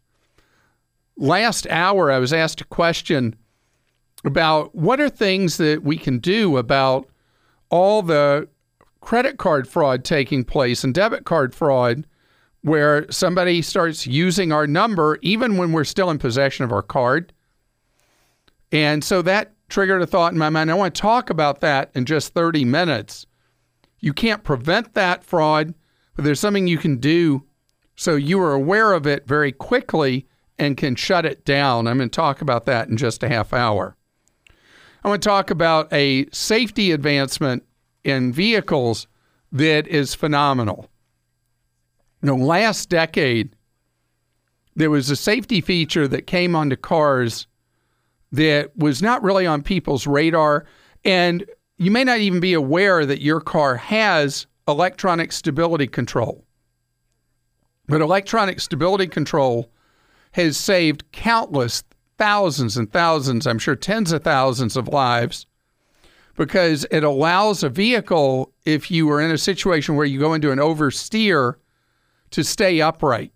[1.18, 3.37] Last hour, I was asked a question
[4.24, 7.07] about what are things that we can do about
[7.68, 8.49] all the
[9.03, 12.07] credit card fraud taking place and debit card fraud
[12.67, 17.33] where somebody starts using our number even when we're still in possession of our card.
[18.73, 20.69] And so that triggered a thought in my mind.
[20.69, 23.25] I want to talk about that in just 30 minutes.
[24.01, 25.75] You can't prevent that fraud,
[26.17, 27.45] but there's something you can do
[27.95, 30.27] so you are aware of it very quickly
[30.59, 31.87] and can shut it down.
[31.87, 33.97] I'm going to talk about that in just a half hour.
[35.05, 37.62] I want to talk about a safety advancement
[38.03, 39.07] in vehicles
[39.53, 40.91] that is phenomenal.
[42.27, 43.55] Know, last decade,
[44.74, 47.47] there was a safety feature that came onto cars
[48.33, 50.66] that was not really on people's radar.
[51.05, 51.45] And
[51.79, 56.45] you may not even be aware that your car has electronic stability control.
[57.87, 59.70] But electronic stability control
[60.33, 61.85] has saved countless
[62.18, 65.47] thousands and thousands, I'm sure tens of thousands of lives
[66.37, 70.51] because it allows a vehicle, if you are in a situation where you go into
[70.51, 71.55] an oversteer,
[72.31, 73.33] to stay upright.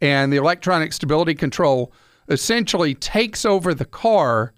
[0.00, 1.92] And the electronic stability control
[2.28, 4.54] essentially takes over the car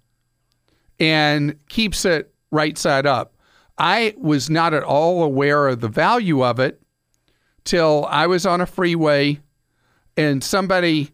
[0.99, 3.35] and keeps it right side up.
[3.79, 6.81] I was not at all aware of the value of it
[7.65, 9.41] till I was on a freeway
[10.17, 11.11] and somebody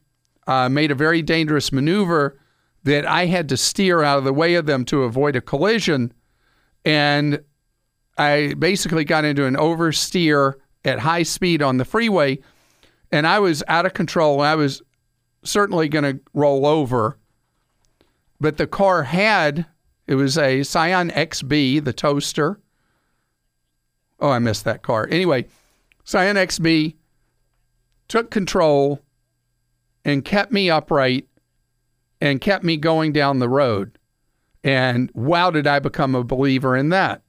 [0.47, 2.39] uh, made a very dangerous maneuver
[2.85, 6.13] that I had to steer out of the way of them to avoid a collision.
[6.85, 7.43] And
[8.19, 10.55] I basically got into an oversteer
[10.85, 12.39] at high speed on the freeway,
[13.11, 14.41] and I was out of control.
[14.41, 14.83] I was
[15.45, 17.19] certainly going to roll over.
[18.41, 19.67] But the car had,
[20.07, 22.59] it was a Scion XB, the toaster.
[24.19, 25.07] Oh, I missed that car.
[25.11, 25.47] Anyway,
[26.05, 26.95] Scion XB
[28.09, 29.01] took control
[30.05, 31.29] and kept me upright
[32.21, 33.99] and kept me going down the road.
[34.65, 37.23] And wow, did I become a believer in that?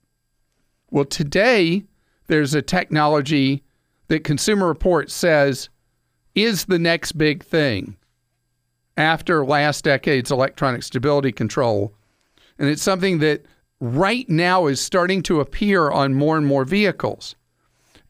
[0.92, 1.84] Well, today
[2.28, 3.64] there's a technology
[4.08, 5.70] that Consumer Reports says
[6.36, 7.96] is the next big thing
[8.98, 11.94] after last decade's electronic stability control.
[12.60, 13.46] And it's something that
[13.80, 17.36] right now is starting to appear on more and more vehicles.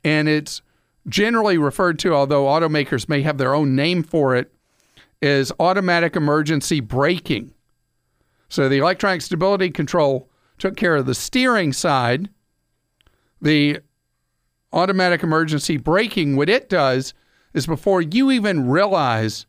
[0.04, 0.62] And it's
[1.08, 4.54] generally referred to, although automakers may have their own name for it,
[5.22, 7.54] as automatic emergency braking.
[8.50, 12.30] So the electronic stability control took care of the steering side.
[13.42, 13.80] The
[14.74, 17.14] automatic emergency braking, what it does
[17.54, 19.46] is before you even realize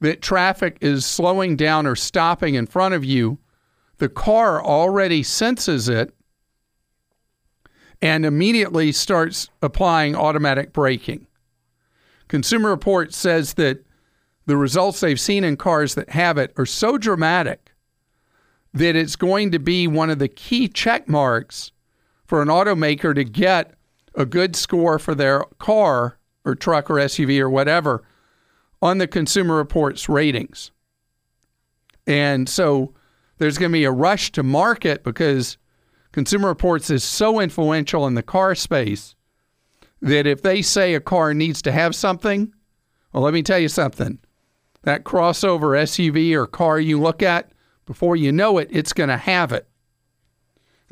[0.00, 3.38] that traffic is slowing down or stopping in front of you,
[3.98, 6.12] the car already senses it
[8.02, 11.26] and immediately starts applying automatic braking.
[12.26, 13.84] Consumer Reports says that
[14.46, 17.72] the results they've seen in cars that have it are so dramatic
[18.74, 21.70] that it's going to be one of the key check marks
[22.26, 23.74] for an automaker to get
[24.14, 28.02] a good score for their car or truck or SUV or whatever
[28.80, 30.72] on the Consumer Reports ratings.
[32.06, 32.94] And so
[33.38, 35.56] there's going to be a rush to market because
[36.12, 39.14] Consumer Reports is so influential in the car space
[40.00, 42.52] that if they say a car needs to have something,
[43.12, 44.18] well, let me tell you something.
[44.82, 47.52] That crossover SUV or car you look at,
[47.86, 49.68] before you know it, it's going to have it.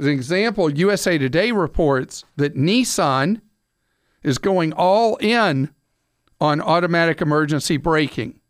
[0.01, 3.42] As an example, USA Today reports that Nissan
[4.22, 5.74] is going all in
[6.40, 8.40] on automatic emergency braking.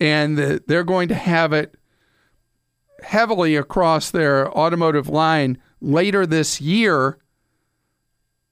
[0.00, 1.74] And the, they're going to have it
[3.02, 7.18] heavily across their automotive line later this year.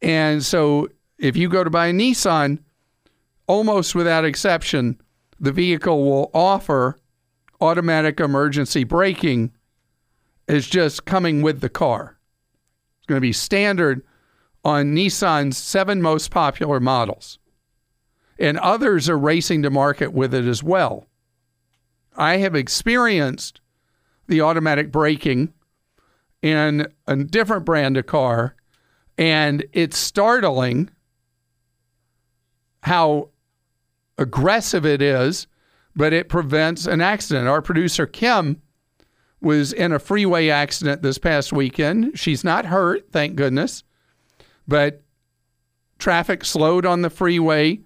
[0.02, 0.88] And so
[1.18, 2.58] if you go to buy a Nissan,
[3.46, 5.00] almost without exception,
[5.40, 6.98] the vehicle will offer
[7.62, 9.52] automatic emergency braking
[10.48, 12.18] is just coming with the car.
[12.98, 14.02] It's going to be standard
[14.64, 17.38] on Nissan's seven most popular models
[18.38, 21.06] and others are racing to market with it as well.
[22.16, 23.60] I have experienced
[24.26, 25.52] the automatic braking
[26.42, 28.54] in a different brand of car,
[29.16, 30.90] and it's startling
[32.82, 33.30] how
[34.18, 35.46] aggressive it is,
[35.96, 37.48] but it prevents an accident.
[37.48, 38.60] Our producer, Kim,
[39.44, 42.18] was in a freeway accident this past weekend.
[42.18, 43.84] She's not hurt, thank goodness,
[44.66, 45.02] but
[45.98, 47.80] traffic slowed on the freeway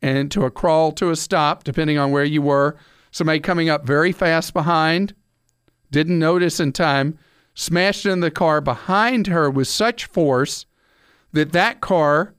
[0.00, 2.76] and to a crawl to a stop, depending on where you were.
[3.10, 5.14] Somebody coming up very fast behind,
[5.90, 7.18] didn't notice in time,
[7.54, 10.66] smashed in the car behind her with such force
[11.32, 12.34] that that car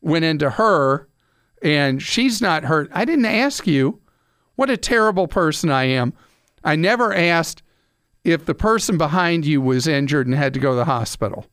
[0.00, 1.08] went into her
[1.62, 2.88] and she's not hurt.
[2.92, 4.00] I didn't ask you.
[4.54, 6.12] What a terrible person I am.
[6.64, 7.62] I never asked
[8.32, 11.46] if the person behind you was injured and had to go to the hospital.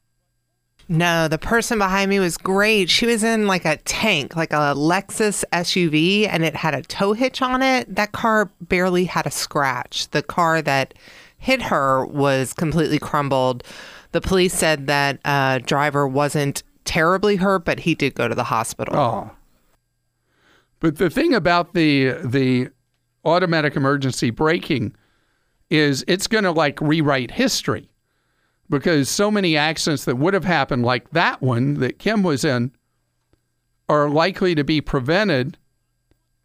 [0.87, 2.89] No, the person behind me was great.
[2.89, 7.13] She was in like a tank, like a Lexus SUV, and it had a tow
[7.13, 7.93] hitch on it.
[7.95, 10.07] That car barely had a scratch.
[10.09, 10.93] The car that
[11.37, 13.63] hit her was completely crumbled.
[14.11, 18.43] The police said that uh, driver wasn't terribly hurt, but he did go to the
[18.43, 18.95] hospital.
[18.95, 19.31] Oh.
[20.79, 22.69] But the thing about the the
[23.23, 24.95] automatic emergency braking
[25.69, 27.89] is it's going to like rewrite history.
[28.69, 32.71] Because so many accidents that would have happened like that one that Kim was in
[33.87, 35.57] are likely to be prevented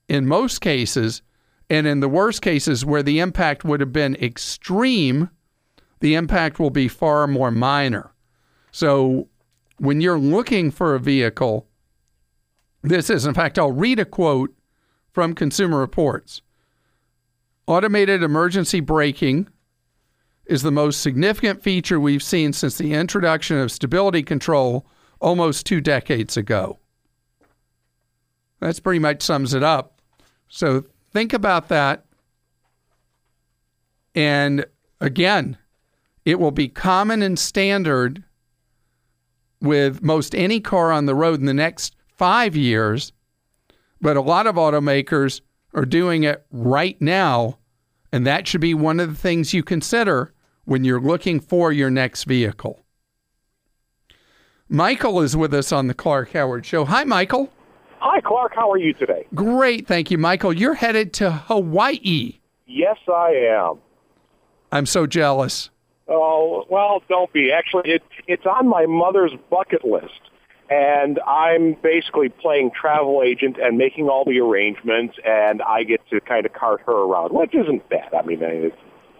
[0.08, 1.22] in most cases
[1.70, 5.30] and in the worst cases where the impact would have been extreme
[6.00, 8.10] the impact will be far more minor.
[8.72, 9.28] So
[9.78, 11.66] when you're looking for a vehicle
[12.82, 14.54] this is in fact I'll read a quote
[15.12, 16.42] from Consumer Reports
[17.70, 19.46] Automated emergency braking
[20.44, 24.84] is the most significant feature we've seen since the introduction of stability control
[25.20, 26.80] almost two decades ago.
[28.58, 30.00] That's pretty much sums it up.
[30.48, 32.06] So think about that.
[34.16, 34.66] And
[35.00, 35.56] again,
[36.24, 38.24] it will be common and standard
[39.60, 43.12] with most any car on the road in the next five years,
[44.00, 45.40] but a lot of automakers
[45.72, 47.58] are doing it right now
[48.12, 50.32] and that should be one of the things you consider
[50.64, 52.84] when you're looking for your next vehicle.
[54.68, 56.84] Michael is with us on the Clark Howard Show.
[56.84, 57.52] Hi, Michael.
[57.98, 58.52] Hi, Clark.
[58.54, 59.26] How are you today?
[59.34, 59.86] Great.
[59.86, 60.52] Thank you, Michael.
[60.52, 62.38] You're headed to Hawaii.
[62.66, 63.78] Yes, I am.
[64.70, 65.70] I'm so jealous.
[66.08, 67.52] Oh, well, don't be.
[67.52, 70.29] Actually, it, it's on my mother's bucket list
[70.70, 76.20] and I'm basically playing travel agent and making all the arrangements, and I get to
[76.20, 78.14] kind of cart her around, which isn't bad.
[78.14, 78.76] I mean, it's,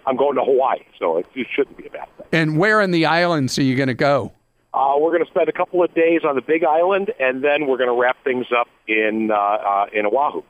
[0.07, 2.26] I'm going to Hawaii, so it, it shouldn't be a bad thing.
[2.32, 4.32] And where in the islands are you going to go?
[4.72, 7.66] Uh, we're going to spend a couple of days on the Big Island, and then
[7.66, 10.42] we're going to wrap things up in uh, uh, in Oahu.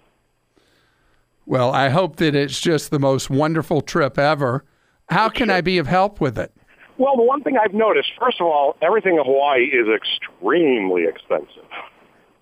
[1.47, 4.65] Well, I hope that it's just the most wonderful trip ever.
[5.09, 6.53] How can I be of help with it?
[7.01, 11.65] Well, the one thing I've noticed, first of all, everything in Hawaii is extremely expensive.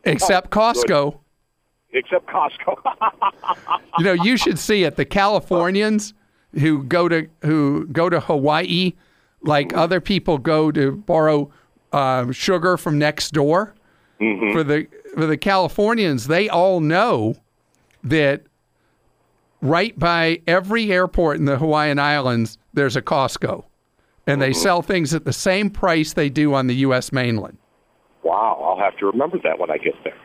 [0.02, 1.12] Except Costco.
[1.92, 2.04] Good.
[2.04, 2.76] Except Costco.
[3.98, 4.96] you know, you should see it.
[4.96, 6.12] The Californians
[6.54, 8.94] who go to who go to Hawaii,
[9.42, 9.78] like mm-hmm.
[9.78, 11.52] other people go to borrow
[11.92, 13.76] uh, sugar from next door.
[14.20, 14.52] Mm-hmm.
[14.52, 17.36] For the for the Californians, they all know
[18.02, 18.42] that
[19.62, 23.64] right by every airport in the Hawaiian Islands, there's a Costco
[24.29, 24.62] and they mm-hmm.
[24.62, 27.11] sell things at the same price they do on the U.S.
[27.12, 27.57] mainland.
[28.22, 30.16] Wow, I'll have to remember that when I get there.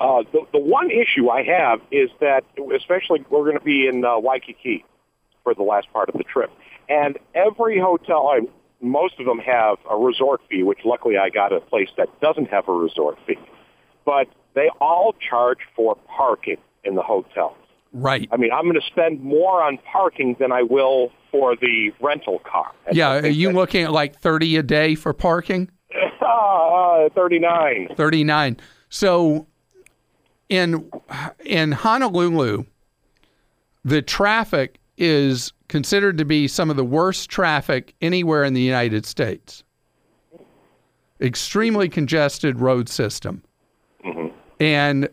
[0.00, 2.44] Uh, the, the one issue I have is that,
[2.76, 4.84] especially we're going to be in uh, Waikiki
[5.42, 6.50] for the last part of the trip,
[6.88, 8.40] and every hotel, I,
[8.80, 12.50] most of them have a resort fee, which luckily I got a place that doesn't
[12.50, 13.38] have a resort fee,
[14.04, 17.56] but they all charge for parking in the hotels.
[17.92, 18.28] Right.
[18.30, 22.40] I mean, I'm going to spend more on parking than I will for the rental
[22.40, 22.72] car.
[22.92, 25.70] yeah, are you looking at like 30 a day for parking?
[26.20, 27.88] Uh, 39.
[27.96, 28.56] 39.
[28.90, 29.46] So
[30.48, 30.90] in
[31.44, 32.64] in Honolulu,
[33.84, 39.06] the traffic is considered to be some of the worst traffic anywhere in the United
[39.06, 39.64] States.
[41.20, 43.42] Extremely congested road system.
[44.04, 44.34] Mm-hmm.
[44.60, 45.08] And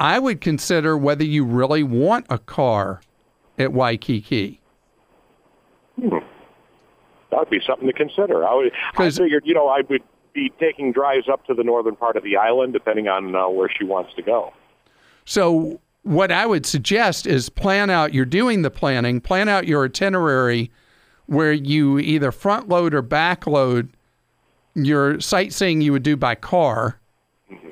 [0.00, 3.02] I would consider whether you really want a car
[3.58, 4.60] at Waikiki.
[6.00, 6.08] Hmm.
[7.30, 8.44] That would be something to consider.
[8.44, 11.94] I, would, I figured, you know, I would be taking drives up to the northern
[11.94, 14.52] part of the island, depending on uh, where she wants to go.
[15.26, 18.14] So, what I would suggest is plan out.
[18.14, 19.20] You're doing the planning.
[19.20, 20.70] Plan out your itinerary,
[21.26, 23.90] where you either front load or back load
[24.74, 27.00] your sightseeing you would do by car
[27.50, 27.68] mm-hmm.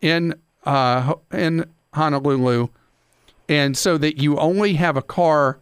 [0.00, 0.34] in
[0.64, 2.68] uh, in Honolulu,
[3.48, 5.58] and so that you only have a car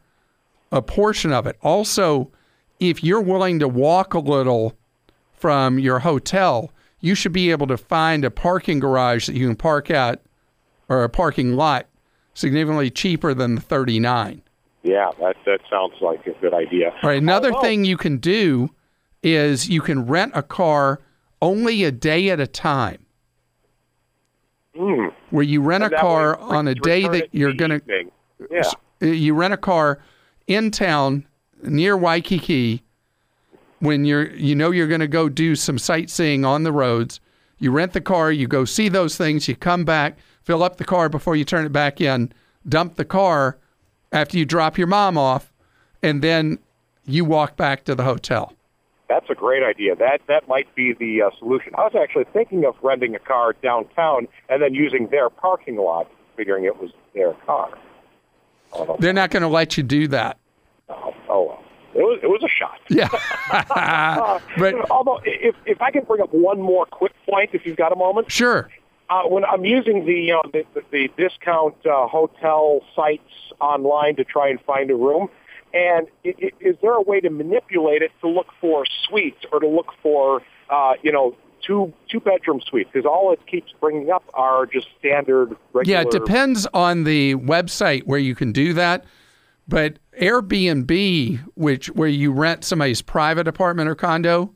[0.73, 1.57] a portion of it.
[1.63, 2.31] Also,
[2.79, 4.75] if you're willing to walk a little
[5.33, 6.71] from your hotel,
[7.01, 10.23] you should be able to find a parking garage that you can park at
[10.89, 11.87] or a parking lot
[12.35, 14.43] significantly cheaper than the 39.
[14.83, 16.91] Yeah, that that sounds like a good idea.
[17.03, 18.71] All right, another thing you can do
[19.23, 21.01] is you can rent a car
[21.43, 23.00] only a day at a time.
[24.77, 25.13] Mm.
[25.31, 28.11] where you rent a And that car on a day that you're going to.
[28.51, 28.63] Yeah.
[29.01, 30.01] you rent a car
[30.47, 31.27] in town
[31.63, 32.85] near Waikiki
[33.81, 37.21] when you're you know you're going to go do some sightseeing on the roads.
[37.59, 40.85] You rent the car, you go see those things, you come back, fill up the
[40.85, 42.33] car before you turn it back in,
[42.69, 43.59] dump the car
[44.13, 45.53] after you drop your mom off,
[46.03, 46.59] and then
[47.05, 48.55] you walk back to the hotel.
[49.11, 49.97] That's a great idea.
[49.97, 51.73] That that might be the uh, solution.
[51.77, 56.09] I was actually thinking of renting a car downtown and then using their parking lot,
[56.37, 57.77] figuring it was their car.
[58.73, 60.39] Oh, They're not going to let you do that.
[60.89, 61.65] oh, oh well.
[61.93, 62.79] It was it was a shot.
[62.89, 63.09] Yeah.
[63.71, 67.77] Uh, but although if if I can bring up one more quick point, if you've
[67.77, 68.71] got a moment, sure.
[69.09, 74.15] uh, when I'm using the you know the, the, the discount uh, hotel sites online
[74.17, 75.29] to try and find a room,
[75.73, 79.93] and is there a way to manipulate it to look for suites or to look
[80.03, 82.91] for uh, you know two two bedroom suites?
[82.93, 86.01] Because all it keeps bringing up are just standard regular.
[86.01, 89.05] Yeah, it depends on the website where you can do that.
[89.69, 94.53] But Airbnb, which where you rent somebody's private apartment or condo,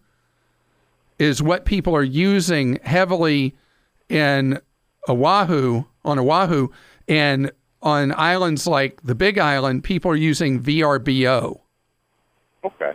[1.18, 3.54] is what people are using heavily
[4.08, 4.60] in
[5.08, 6.68] Oahu on Oahu
[7.08, 7.52] and
[7.84, 11.60] on islands like the Big Island, people are using VRBO
[12.64, 12.92] Okay.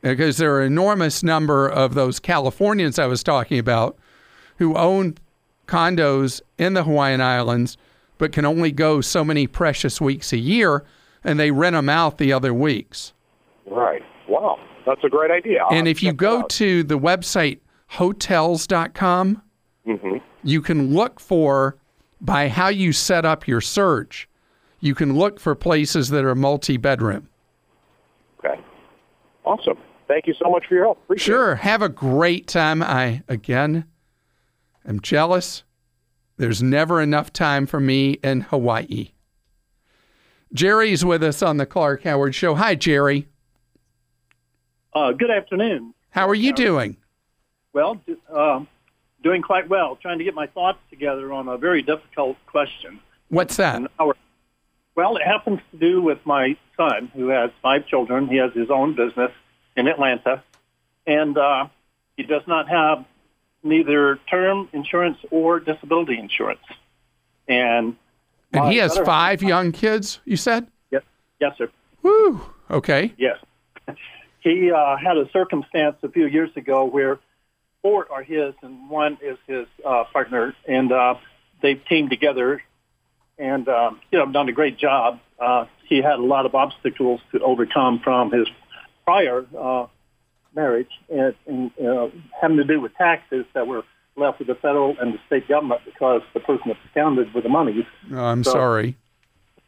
[0.00, 3.96] because there are an enormous number of those Californians I was talking about
[4.56, 5.16] who own
[5.68, 7.76] condos in the Hawaiian Islands
[8.18, 10.84] but can only go so many precious weeks a year
[11.24, 13.12] and they rent them out the other weeks.
[13.66, 14.02] Right.
[14.28, 14.58] Wow.
[14.86, 15.64] That's a great idea.
[15.70, 17.58] and if you go to the website
[17.88, 19.42] hotels.com,
[19.84, 21.76] hmm you can look for
[22.22, 24.28] by how you set up your search,
[24.80, 27.28] you can look for places that are multi bedroom.
[28.38, 28.58] Okay.
[29.44, 29.76] Awesome.
[30.08, 30.98] Thank you so much for your help.
[31.04, 31.26] Appreciate it.
[31.26, 31.54] Sure.
[31.56, 32.82] Have a great time.
[32.82, 33.84] I, again,
[34.86, 35.64] am jealous.
[36.36, 39.10] There's never enough time for me in Hawaii.
[40.52, 42.54] Jerry's with us on the Clark Howard Show.
[42.54, 43.28] Hi, Jerry.
[44.94, 45.94] Uh, good afternoon.
[46.10, 46.96] How are you doing?
[47.72, 48.68] Well, d- um,
[49.22, 49.96] doing quite well.
[49.96, 53.00] Trying to get my thoughts together on a very difficult question.
[53.28, 53.82] What's that?
[54.94, 58.28] Well, it happens to do with my son, who has five children.
[58.28, 59.30] He has his own business
[59.74, 60.42] in Atlanta,
[61.06, 61.68] and uh,
[62.16, 63.04] he does not have
[63.62, 66.60] neither term insurance or disability insurance.
[67.48, 67.96] And
[68.52, 70.66] And he has five young kids, you said?
[70.90, 71.02] Yes,
[71.40, 71.70] yes, sir.
[72.02, 72.40] Woo.
[72.70, 73.14] Okay.
[73.16, 73.38] Yes.
[74.40, 77.18] He uh, had a circumstance a few years ago where
[77.82, 81.14] four are his and one is his uh, partner, and uh,
[81.60, 82.62] they've teamed together
[83.38, 85.18] and um, you know done a great job.
[85.38, 88.48] Uh, he had a lot of obstacles to overcome from his
[89.04, 89.86] prior uh,
[90.54, 92.08] marriage, and, and uh,
[92.40, 93.82] having to do with taxes that were
[94.16, 97.48] left with the federal and the state government because the person that absconded with the
[97.50, 97.86] money.
[98.12, 98.96] Oh, I'm So- sorry.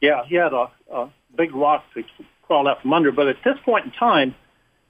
[0.01, 2.03] Yeah, he had a, a big rock to
[2.43, 3.11] crawl out from under.
[3.11, 4.35] But at this point in time,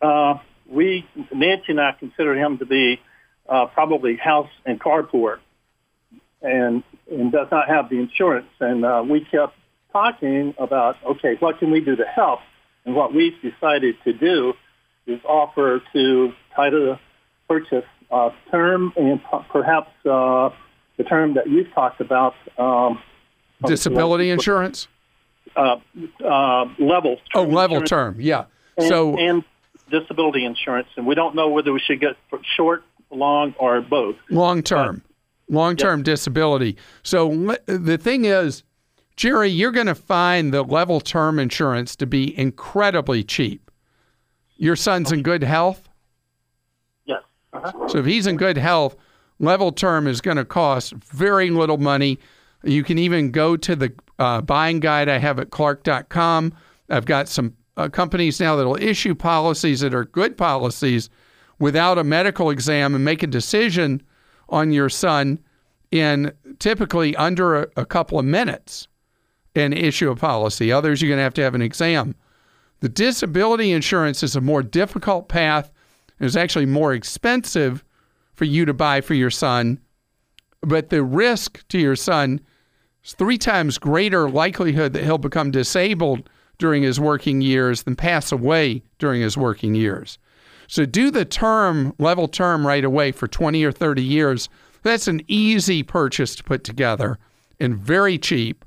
[0.02, 3.00] uh, we, Nancy and I consider him to be
[3.48, 5.40] uh, probably house and car poor
[6.42, 8.48] and, and does not have the insurance.
[8.60, 9.54] And uh, we kept
[9.92, 12.40] talking about, okay, what can we do to help?
[12.84, 14.54] And what we've decided to do
[15.06, 16.98] is offer to try to
[17.48, 20.50] purchase uh, term and p- perhaps uh,
[20.96, 22.34] the term that you've talked about.
[22.58, 23.00] Um,
[23.66, 24.88] Disability insurance?
[25.56, 25.76] uh,
[26.24, 27.18] uh, level.
[27.34, 28.16] Oh, level insurance term.
[28.20, 28.44] Yeah.
[28.76, 29.44] And, So and
[29.90, 32.16] disability insurance, and we don't know whether we should get
[32.56, 32.82] short,
[33.14, 34.16] long, or both.
[34.30, 35.02] long term,
[35.48, 36.76] long term disability.
[37.02, 38.62] So the thing is,
[39.16, 43.70] Jerry, you're going to find the level term insurance to be incredibly cheap.
[44.56, 45.88] Your son's in good health.
[47.06, 47.22] Yes.
[47.52, 47.88] Uh-huh.
[47.88, 48.96] So if he's in good health,
[49.38, 52.18] level term is going to cost very little money.
[52.62, 56.54] You can even go to the uh, buying guide I have at clark.com.
[56.88, 61.10] I've got some uh, companies now that will issue policies that are good policies
[61.58, 64.02] without a medical exam and make a decision
[64.48, 65.38] on your son
[65.90, 68.88] in typically under a, a couple of minutes
[69.54, 70.72] and issue a policy.
[70.72, 72.14] Others, you're going to have to have an exam.
[72.80, 75.70] The disability insurance is a more difficult path.
[76.20, 77.84] It's actually more expensive
[78.34, 79.80] for you to buy for your son,
[80.60, 82.40] but the risk to your son
[83.04, 86.28] is three times greater likelihood that he'll become disabled
[86.58, 90.18] during his working years than pass away during his working years.
[90.66, 94.48] So do the term, level term right away for 20 or 30 years.
[94.82, 97.18] That's an easy purchase to put together
[97.60, 98.64] and very cheap.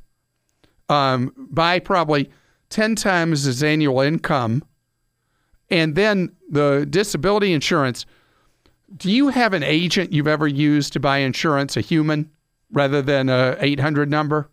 [0.89, 2.29] Um, buy probably
[2.69, 4.63] 10 times his annual income.
[5.69, 8.05] And then the disability insurance.
[8.95, 12.31] Do you have an agent you've ever used to buy insurance, a human?
[12.71, 14.49] rather than a 800 number?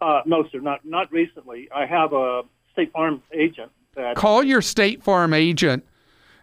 [0.00, 1.68] Uh, no, sir, not not recently.
[1.74, 5.84] I have a State Farm agent that Call your State Farm agent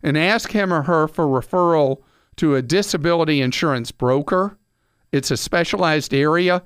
[0.04, 2.04] and ask him or her for referral
[2.36, 4.58] to a disability insurance broker.
[5.12, 6.62] It's a specialized area,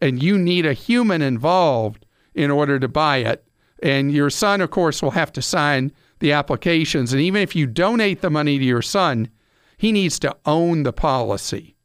[0.00, 3.44] and you need a human involved in order to buy it.
[3.82, 7.12] And your son, of course, will have to sign the applications.
[7.12, 9.28] And even if you donate the money to your son,
[9.76, 11.76] he needs to own the policy.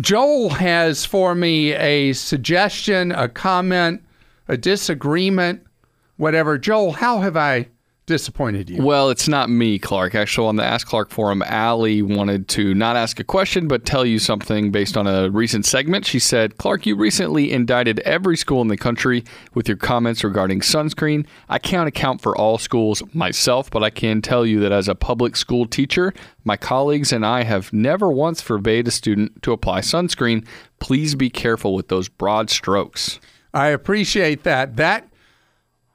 [0.00, 4.04] Joel has for me a suggestion, a comment,
[4.48, 5.64] a disagreement,
[6.16, 6.58] whatever.
[6.58, 7.68] Joel, how have I
[8.06, 8.82] disappointed you?
[8.82, 10.14] Well, it's not me, Clark.
[10.14, 14.04] Actually, on the Ask Clark forum, Allie wanted to not ask a question, but tell
[14.04, 16.04] you something based on a recent segment.
[16.06, 19.24] She said, Clark, you recently indicted every school in the country
[19.54, 21.26] with your comments regarding sunscreen.
[21.48, 24.94] I can't account for all schools myself, but I can tell you that as a
[24.94, 26.12] public school teacher,
[26.44, 30.46] my colleagues and I have never once forbade a student to apply sunscreen.
[30.78, 33.18] Please be careful with those broad strokes.
[33.54, 34.76] I appreciate that.
[34.76, 35.08] That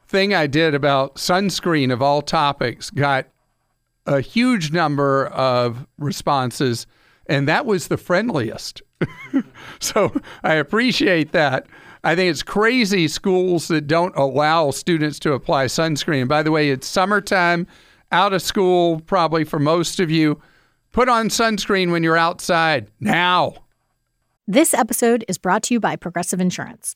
[0.10, 3.28] thing I did about sunscreen of all topics got
[4.08, 6.88] a huge number of responses,
[7.28, 8.82] and that was the friendliest.
[9.80, 10.12] so
[10.44, 11.68] I appreciate that.
[12.04, 16.28] I think it's crazy schools that don't allow students to apply sunscreen.
[16.28, 17.68] By the way, it's summertime,
[18.12, 20.42] out of school, probably for most of you.
[20.92, 23.54] Put on sunscreen when you're outside now.
[24.48, 26.96] This episode is brought to you by Progressive Insurance.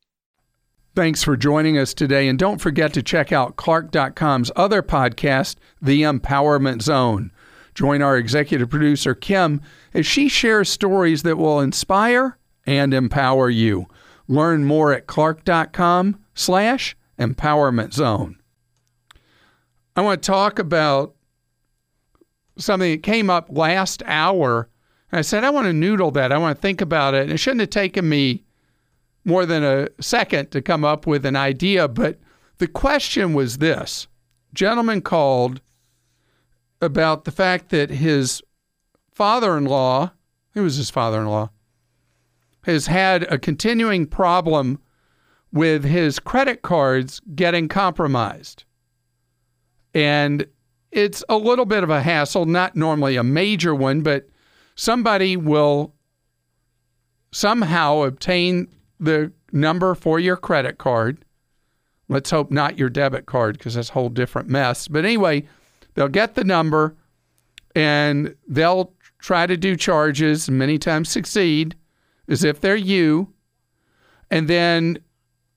[0.93, 2.27] Thanks for joining us today.
[2.27, 7.31] And don't forget to check out Clark.com's other podcast, The Empowerment Zone.
[7.73, 9.61] Join our executive producer, Kim,
[9.93, 13.87] as she shares stories that will inspire and empower you.
[14.27, 18.37] Learn more at Clark.com slash empowerment zone.
[19.95, 21.15] I want to talk about
[22.57, 24.67] something that came up last hour.
[25.13, 26.33] I said, I want to noodle that.
[26.33, 27.23] I want to think about it.
[27.23, 28.43] And it shouldn't have taken me
[29.23, 32.19] more than a second to come up with an idea, but
[32.57, 34.07] the question was this.
[34.53, 35.61] Gentleman called
[36.81, 38.41] about the fact that his
[39.11, 40.11] father-in-law,
[40.53, 41.49] who was his father-in-law,
[42.63, 44.79] has had a continuing problem
[45.51, 48.63] with his credit cards getting compromised.
[49.93, 50.45] And
[50.91, 54.29] it's a little bit of a hassle, not normally a major one, but
[54.75, 55.93] somebody will
[57.31, 58.67] somehow obtain
[59.01, 61.25] the number for your credit card.
[62.07, 64.87] Let's hope not your debit card because that's a whole different mess.
[64.87, 65.47] But anyway,
[65.95, 66.95] they'll get the number
[67.75, 71.75] and they'll try to do charges, many times succeed,
[72.27, 73.33] as if they're you.
[74.29, 74.99] And then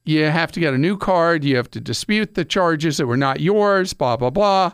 [0.04, 1.44] you have to get a new card.
[1.44, 4.72] You have to dispute the charges that were not yours, blah, blah, blah.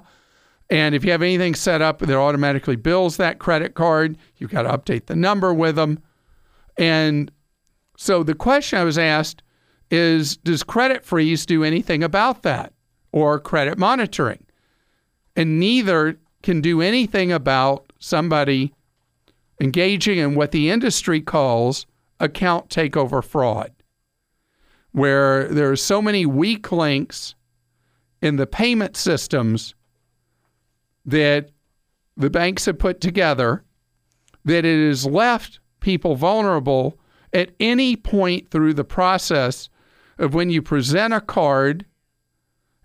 [0.69, 4.63] And if you have anything set up that automatically bills that credit card, you've got
[4.63, 6.01] to update the number with them.
[6.77, 7.31] And
[8.01, 9.43] so the question I was asked
[9.91, 12.73] is Does credit freeze do anything about that
[13.13, 14.47] or credit monitoring?
[15.37, 18.73] And neither can do anything about somebody
[19.61, 21.85] engaging in what the industry calls
[22.19, 23.71] account takeover fraud,
[24.93, 27.35] where there are so many weak links
[28.23, 29.75] in the payment systems
[31.05, 31.51] that
[32.17, 33.63] the banks have put together
[34.47, 36.99] that it has left people vulnerable
[37.33, 39.69] at any point through the process
[40.19, 41.87] of when you present a card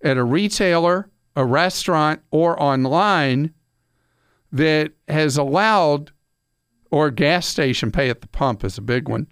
[0.04, 3.54] at a retailer, a restaurant, or online
[4.52, 6.12] that has allowed,
[6.92, 9.28] or gas station pay at the pump is a big one,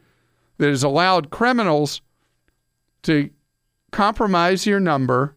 [0.57, 2.01] that has allowed criminals
[3.03, 3.30] to
[3.91, 5.36] compromise your number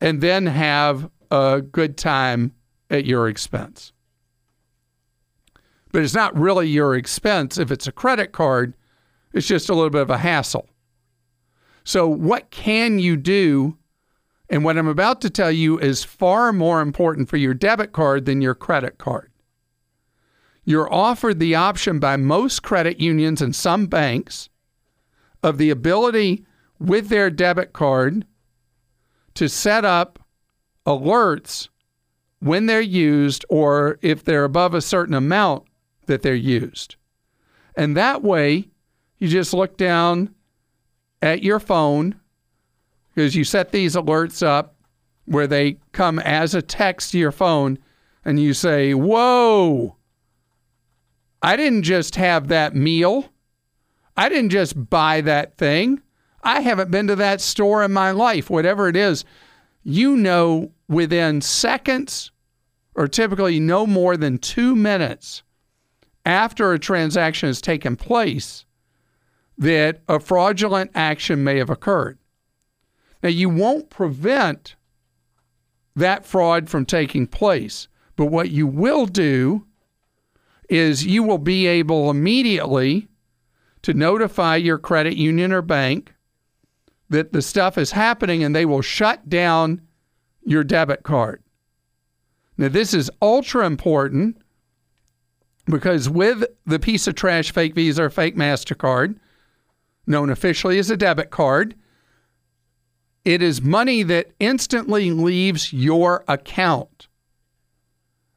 [0.00, 2.52] and then have a good time
[2.90, 3.91] at your expense
[5.92, 7.58] but it's not really your expense.
[7.58, 8.74] If it's a credit card,
[9.32, 10.68] it's just a little bit of a hassle.
[11.84, 13.76] So, what can you do
[14.52, 18.26] And what I'm about to tell you is far more important for your debit card
[18.26, 19.32] than your credit card.
[20.64, 24.50] You're offered the option by most credit unions and some banks
[25.42, 26.44] of the ability
[26.78, 28.26] with their debit card
[29.34, 30.18] to set up
[30.86, 31.68] alerts
[32.40, 35.64] when they're used or if they're above a certain amount
[36.06, 36.96] that they're used.
[37.76, 38.68] And that way,
[39.18, 40.34] you just look down
[41.20, 42.16] at your phone
[43.14, 44.74] because you set these alerts up
[45.26, 47.78] where they come as a text to your phone
[48.24, 49.96] and you say, Whoa,
[51.40, 53.28] I didn't just have that meal.
[54.16, 56.02] I didn't just buy that thing.
[56.42, 59.24] I haven't been to that store in my life, whatever it is.
[59.84, 62.30] You know within seconds
[62.94, 65.42] or typically no more than two minutes
[66.24, 68.64] after a transaction has taken place
[69.58, 72.18] that a fraudulent action may have occurred.
[73.22, 74.74] Now, you won't prevent
[75.94, 79.66] that fraud from taking place, but what you will do
[80.68, 83.08] is you will be able immediately
[83.82, 86.14] to notify your credit union or bank
[87.10, 89.82] that the stuff is happening and they will shut down
[90.44, 91.42] your debit card.
[92.56, 94.41] Now, this is ultra important
[95.66, 99.16] because with the piece of trash fake Visa or fake MasterCard,
[100.06, 101.74] known officially as a debit card,
[103.24, 107.08] it is money that instantly leaves your account.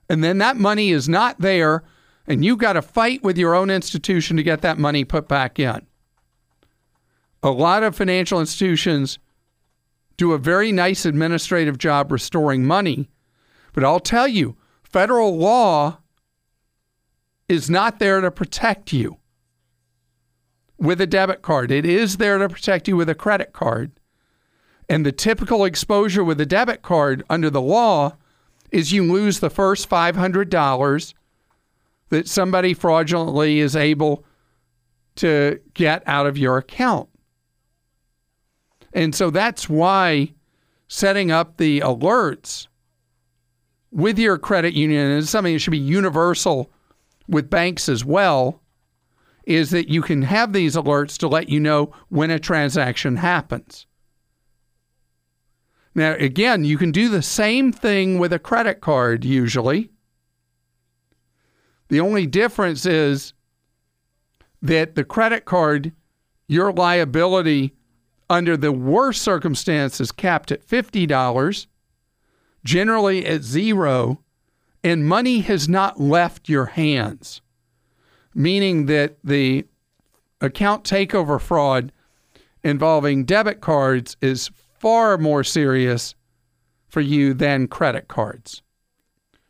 [0.07, 1.83] And then that money is not there,
[2.27, 5.57] and you've got to fight with your own institution to get that money put back
[5.57, 5.85] in.
[7.41, 9.17] A lot of financial institutions
[10.17, 13.09] do a very nice administrative job restoring money,
[13.73, 15.97] but I'll tell you, federal law
[17.47, 19.17] is not there to protect you
[20.77, 21.71] with a debit card.
[21.71, 23.91] It is there to protect you with a credit card.
[24.89, 28.17] And the typical exposure with a debit card under the law
[28.71, 31.13] is you lose the first $500
[32.09, 34.23] that somebody fraudulently is able
[35.15, 37.09] to get out of your account.
[38.93, 40.33] And so that's why
[40.87, 42.67] setting up the alerts
[43.91, 46.69] with your credit union is something that should be universal
[47.27, 48.61] with banks as well
[49.45, 53.85] is that you can have these alerts to let you know when a transaction happens.
[55.93, 59.91] Now, again, you can do the same thing with a credit card usually.
[61.87, 63.33] The only difference is
[64.61, 65.93] that the credit card,
[66.47, 67.75] your liability
[68.29, 71.67] under the worst circumstances capped at $50,
[72.63, 74.21] generally at zero,
[74.85, 77.41] and money has not left your hands,
[78.35, 79.65] meaning that the
[80.39, 81.91] account takeover fraud
[82.63, 86.13] involving debit cards is far more serious
[86.87, 88.61] for you than credit cards.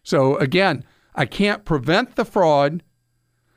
[0.04, 2.82] So, again, I can't prevent the fraud,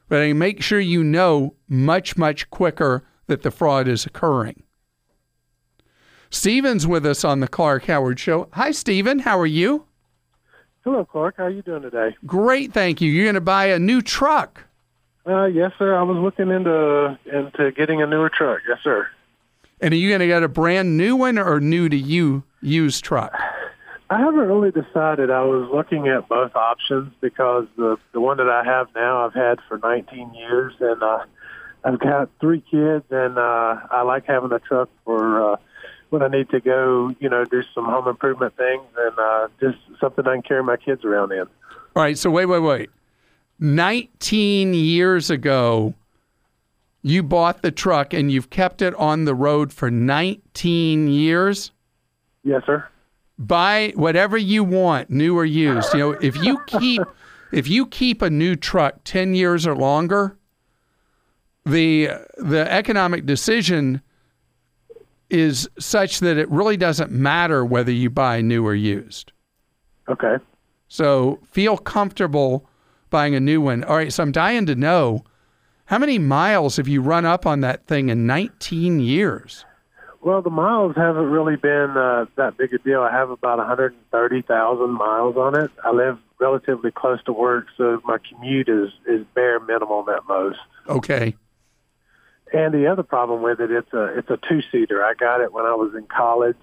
[0.09, 4.64] but I make sure you know much, much quicker that the fraud is occurring.
[6.29, 8.49] Steven's with us on the Clark Howard Show.
[8.55, 9.20] Hi, Steven.
[9.20, 9.88] How are you?
[10.91, 11.34] Hello, Clark.
[11.36, 12.16] How are you doing today?
[12.24, 13.12] Great, thank you.
[13.12, 14.64] You're going to buy a new truck.
[15.26, 15.95] Uh, yes, sir.
[15.95, 18.61] I was looking into into getting a newer truck.
[18.66, 19.07] Yes, sir.
[19.82, 23.05] And are you going to get a brand new one or new to you used
[23.05, 23.34] truck?
[24.09, 25.30] I haven't really decided.
[25.30, 29.34] I was looking at both options because the the one that I have now I've
[29.34, 31.18] had for 19 years, and uh,
[31.84, 35.57] I've got three kids, and uh, I like having a truck for uh,
[36.11, 39.78] when I need to go, you know, do some home improvement things and uh, just
[40.00, 41.40] something I can carry my kids around in.
[41.40, 42.16] All right.
[42.16, 42.90] So wait, wait, wait.
[43.61, 45.94] 19 years ago,
[47.02, 51.72] you bought the truck and you've kept it on the road for 19 years.
[52.44, 52.86] Yes, sir.
[53.38, 55.92] Buy whatever you want, new or used.
[55.92, 57.02] You know, if you keep
[57.52, 60.36] if you keep a new truck 10 years or longer,
[61.64, 64.02] the the economic decision
[65.31, 69.33] is such that it really doesn't matter whether you buy new or used.
[70.09, 70.37] Okay.
[70.89, 72.68] So feel comfortable
[73.11, 73.85] buying a new one.
[73.85, 75.24] All right, so I'm dying to know
[75.87, 79.64] how many miles have you run up on that thing in 19 years?
[80.20, 83.03] Well, the miles haven't really been uh, that big a deal.
[83.03, 85.70] I have about 130,000 miles on it.
[85.85, 90.59] I live relatively close to work, so my commute is is bare minimum at most.
[90.89, 91.37] Okay.
[92.53, 95.05] And the other problem with it, it's a it's a two seater.
[95.05, 96.57] I got it when I was in college,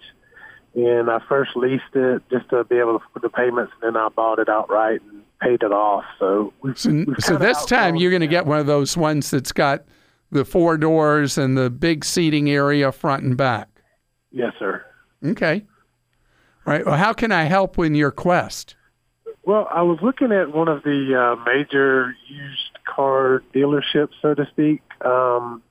[0.73, 4.01] and I first leased it just to be able to put the payments, and then
[4.01, 6.05] I bought it outright and paid it off.
[6.19, 9.29] So we've, So, we've so this time you're going to get one of those ones
[9.31, 9.85] that's got
[10.31, 13.69] the four doors and the big seating area front and back.
[14.31, 14.83] Yes, sir.
[15.23, 15.65] Okay.
[16.65, 16.85] Right.
[16.85, 18.75] Well, how can I help in your quest?
[19.43, 24.47] Well, I was looking at one of the uh, major used car dealerships, so to
[24.47, 25.61] speak, um,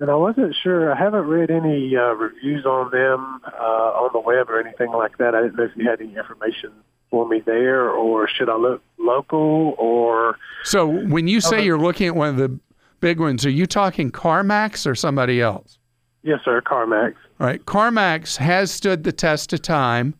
[0.00, 0.92] and I wasn't sure.
[0.92, 5.18] I haven't read any uh, reviews on them uh, on the web or anything like
[5.18, 5.34] that.
[5.34, 6.72] I didn't know if you had any information
[7.10, 10.38] for me there, or should I look local or?
[10.64, 12.58] So, when you say you're looking at one of the
[13.00, 15.78] big ones, are you talking CarMax or somebody else?
[16.22, 17.14] Yes, sir, CarMax.
[17.38, 17.64] All right.
[17.64, 20.14] CarMax has stood the test of time.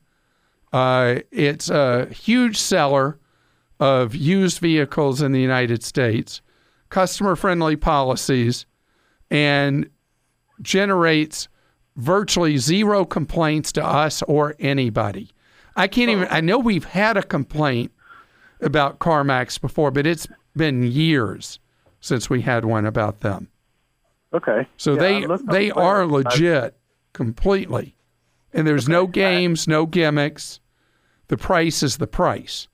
[0.72, 3.18] Uh, it's a huge seller
[3.78, 6.42] of used vehicles in the United States,
[6.90, 8.66] customer friendly policies,
[9.30, 9.88] and
[10.62, 11.48] generates
[11.96, 15.30] virtually zero complaints to us or anybody.
[15.76, 17.92] I can't even, I know we've had a complaint
[18.60, 20.26] about CarMax before, but it's
[20.56, 21.58] been years
[22.00, 23.48] since we had one about them.
[24.32, 24.66] Okay.
[24.76, 26.76] So Yeah, they I looked up they are legit
[27.12, 27.96] completely.
[28.52, 30.60] And there's no games, no gimmicks.
[31.28, 32.68] The price is the price.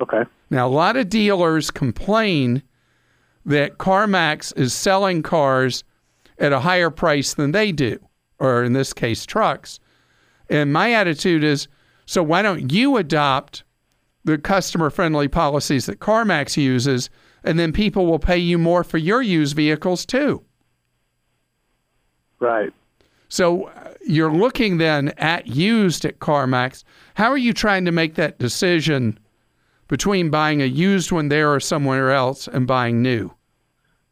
[0.00, 0.24] Okay.
[0.50, 2.62] Now a lot of dealers complain
[3.44, 5.84] that CarMax is selling cars
[6.38, 7.98] at a higher price than they do,
[8.38, 9.78] or in this case trucks.
[10.48, 11.68] And my attitude is
[12.06, 13.64] so why don't you adopt
[14.24, 17.10] the customer friendly policies that CarMax uses
[17.44, 20.42] and then people will pay you more for your used vehicles too.
[22.40, 22.72] Right.
[23.28, 26.84] So uh, you're looking then at used at CarMax.
[27.14, 29.18] How are you trying to make that decision
[29.88, 33.30] between buying a used one there or somewhere else and buying new?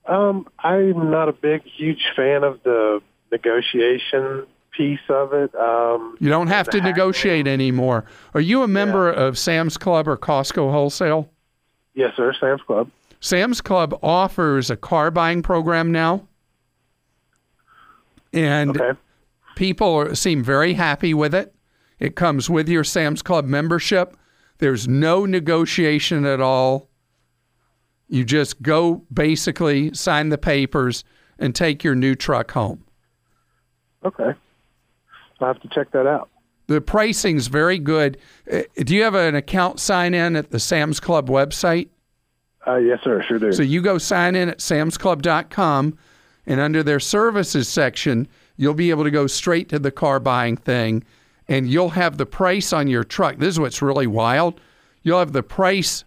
[0.06, 3.00] Um, I'm not a big, huge fan of the
[3.30, 4.46] negotiation
[4.76, 5.54] piece of it.
[5.54, 8.04] Um, You don't have to negotiate anymore.
[8.34, 11.28] Are you a member of Sam's Club or Costco Wholesale?
[11.94, 12.32] Yes, sir.
[12.40, 12.90] Sam's Club.
[13.20, 16.26] Sam's Club offers a car buying program now.
[18.32, 18.98] And Okay.
[19.56, 21.54] people are, seem very happy with it.
[22.00, 24.16] It comes with your Sam's Club membership.
[24.62, 26.88] There's no negotiation at all.
[28.06, 31.02] You just go basically sign the papers
[31.36, 32.84] and take your new truck home.
[34.04, 34.32] Okay.
[35.40, 36.30] I'll have to check that out.
[36.68, 38.18] The pricing's very good.
[38.48, 41.88] Uh, Do you have an account sign in at the Sam's Club website?
[42.64, 43.20] Uh, yes, sir.
[43.26, 43.50] Sure do.
[43.50, 45.98] So you go sign in at samsclub.com,
[46.46, 50.56] and under their services section, you'll be able to go straight to the car buying
[50.56, 51.02] thing,
[51.48, 53.36] and you'll have the price on your truck.
[53.36, 54.60] This is what's really wild.
[55.02, 56.04] You'll have the price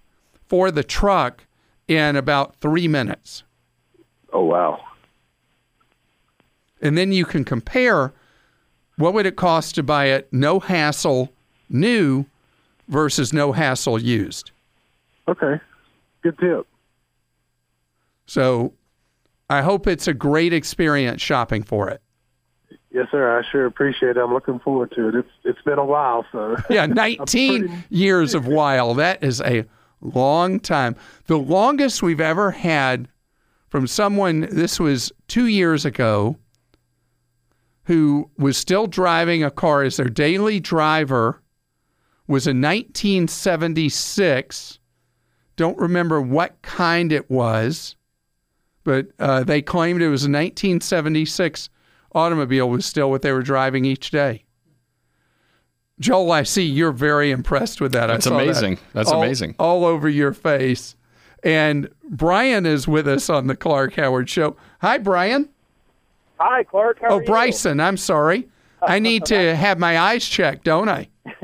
[0.48, 1.46] for the truck
[1.88, 3.44] in about three minutes.
[4.34, 4.82] oh, wow.
[6.82, 8.14] And then you can compare
[8.98, 11.32] what would it cost to buy it no hassle
[11.70, 12.26] new
[12.88, 14.52] versus no hassle used.
[15.28, 15.60] Okay.
[16.22, 16.68] Good tip.
[18.28, 18.74] So
[19.50, 22.02] I hope it's a great experience shopping for it.
[22.96, 23.38] Yes, sir.
[23.38, 24.22] I sure appreciate it.
[24.22, 25.16] I'm looking forward to it.
[25.16, 28.94] It's it's been a while, so Yeah, 19 years of while.
[28.94, 29.66] That is a
[30.00, 30.96] long time.
[31.26, 33.10] The longest we've ever had
[33.68, 36.38] from someone, this was two years ago,
[37.84, 41.42] who was still driving a car as their daily driver,
[42.28, 44.80] was in 1976.
[45.58, 47.98] Don't remember what kind it was,
[48.86, 51.70] but uh, they claimed it was a 1976
[52.16, 54.46] automobile was still what they were driving each day.
[56.00, 58.10] Joel, I see you're very impressed with that.
[58.10, 58.80] I That's saw that amazing.
[58.94, 59.56] That's all- amazing.
[59.60, 60.96] All over your face.
[61.44, 64.56] And Brian is with us on the Clark Howard Show.
[64.82, 65.50] Hi, Brian.
[66.40, 67.00] Hi, Clark.
[67.02, 67.28] How oh, are you?
[67.28, 67.80] Bryson.
[67.80, 68.50] I'm sorry.
[68.86, 71.10] I need to have my eyes checked, don't I?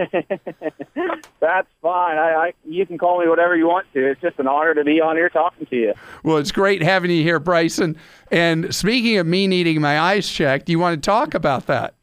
[1.40, 2.18] That's fine.
[2.18, 4.12] I, I you can call me whatever you want to.
[4.12, 5.94] It's just an honor to be on here talking to you.
[6.24, 7.98] Well, it's great having you here, Bryson.
[8.30, 11.96] And speaking of me needing my eyes checked, do you want to talk about that?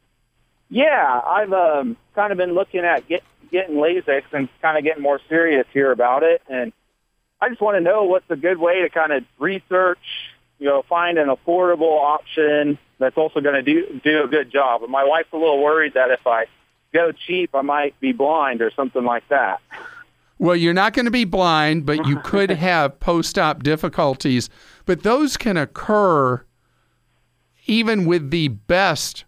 [0.69, 5.01] Yeah, I've um, kind of been looking at get, getting LASIK and kind of getting
[5.01, 6.71] more serious here about it, and
[7.41, 9.99] I just want to know what's a good way to kind of research,
[10.59, 14.83] you know, find an affordable option that's also going to do do a good job.
[14.83, 16.45] And my wife's a little worried that if I
[16.93, 19.61] go cheap, I might be blind or something like that.
[20.37, 24.49] Well, you're not going to be blind, but you could have post op difficulties.
[24.85, 26.43] But those can occur
[27.65, 29.25] even with the best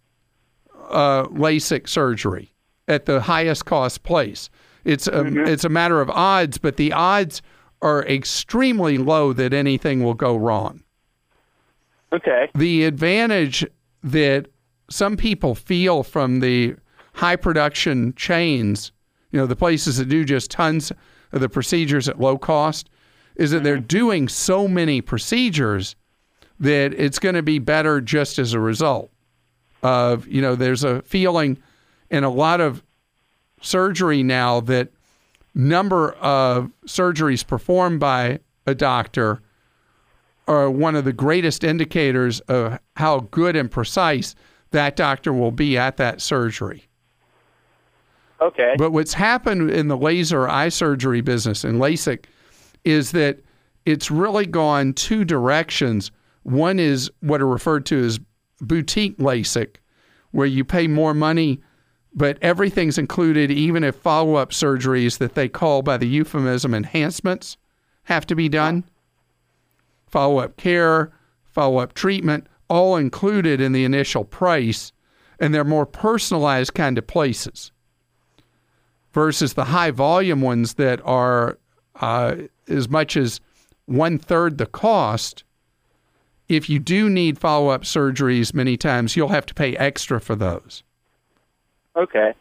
[0.90, 2.54] uh, LASIK surgery
[2.88, 4.50] at the highest cost place.
[4.84, 7.42] It's a, it's a matter of odds, but the odds
[7.84, 10.84] are extremely low that anything will go wrong.
[12.14, 12.50] Okay.
[12.56, 13.66] The advantage
[14.04, 14.48] that
[14.90, 16.76] some people feel from the
[17.14, 18.92] high production chains,
[19.32, 20.92] you know, the places that do just tons
[21.32, 22.90] of the procedures at low cost,
[23.36, 23.86] is that they're mm-hmm.
[23.86, 25.96] doing so many procedures
[26.60, 29.12] that it's going to be better just as a result
[29.82, 31.58] of, you know, there's a feeling
[32.10, 32.84] in a lot of
[33.62, 34.90] surgery now that
[35.56, 39.42] number of surgeries performed by a doctor
[40.48, 44.36] are one of the greatest indicators of how good and precise
[44.72, 46.88] that doctor will be at that surgery.
[48.42, 48.74] Okay.
[48.78, 52.26] But what's happened in the laser eye surgery business in LASIK
[52.84, 53.40] is that
[53.86, 56.12] it's really gone two directions.
[56.44, 58.20] One is what are referred to as
[58.60, 59.76] boutique LASIK,
[60.32, 61.62] where you pay more money,
[62.14, 67.58] but everything's included, even if follow up surgeries that they call by the euphemism enhancements
[68.04, 68.84] have to be done.
[70.12, 71.12] Follow up care,
[71.46, 74.92] follow up treatment, all included in the initial price,
[75.40, 77.72] and they're more personalized kind of places
[79.14, 81.58] versus the high volume ones that are
[82.00, 82.36] uh,
[82.68, 83.40] as much as
[83.86, 85.44] one third the cost.
[86.48, 90.36] If you do need follow up surgeries, many times you'll have to pay extra for
[90.36, 90.84] those.
[91.96, 92.34] Okay.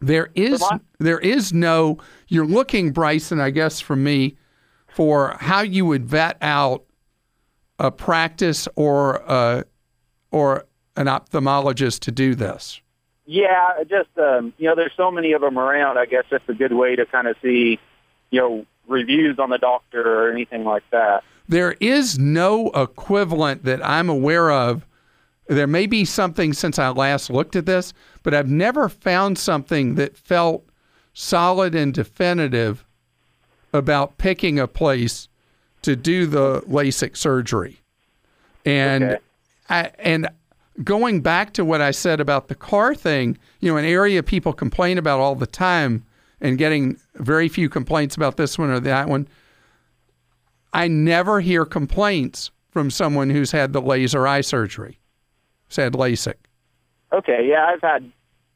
[0.00, 0.62] There is
[0.98, 1.98] there is no
[2.28, 4.36] you're looking Bryson I guess for me
[4.86, 6.84] for how you would vet out
[7.78, 9.64] a practice or a,
[10.30, 10.66] or
[10.96, 12.80] an ophthalmologist to do this.
[13.26, 15.98] Yeah, just um, you know, there's so many of them around.
[15.98, 17.78] I guess that's a good way to kind of see,
[18.30, 21.22] you know, reviews on the doctor or anything like that.
[21.46, 24.86] There is no equivalent that I'm aware of.
[25.46, 29.94] There may be something since I last looked at this, but I've never found something
[29.94, 30.68] that felt
[31.14, 32.84] solid and definitive
[33.72, 35.27] about picking a place
[35.82, 37.80] to do the LASIK surgery.
[38.64, 39.18] And Okay.
[39.70, 40.28] I, and
[40.84, 44.52] going back to what I said about the car thing, you know, an area people
[44.52, 46.04] complain about all the time
[46.40, 49.28] and getting very few complaints about this one or that one.
[50.72, 54.98] I never hear complaints from someone who's had the laser eye surgery,
[55.68, 56.34] said LASIK.
[57.12, 58.10] Okay, yeah, I've had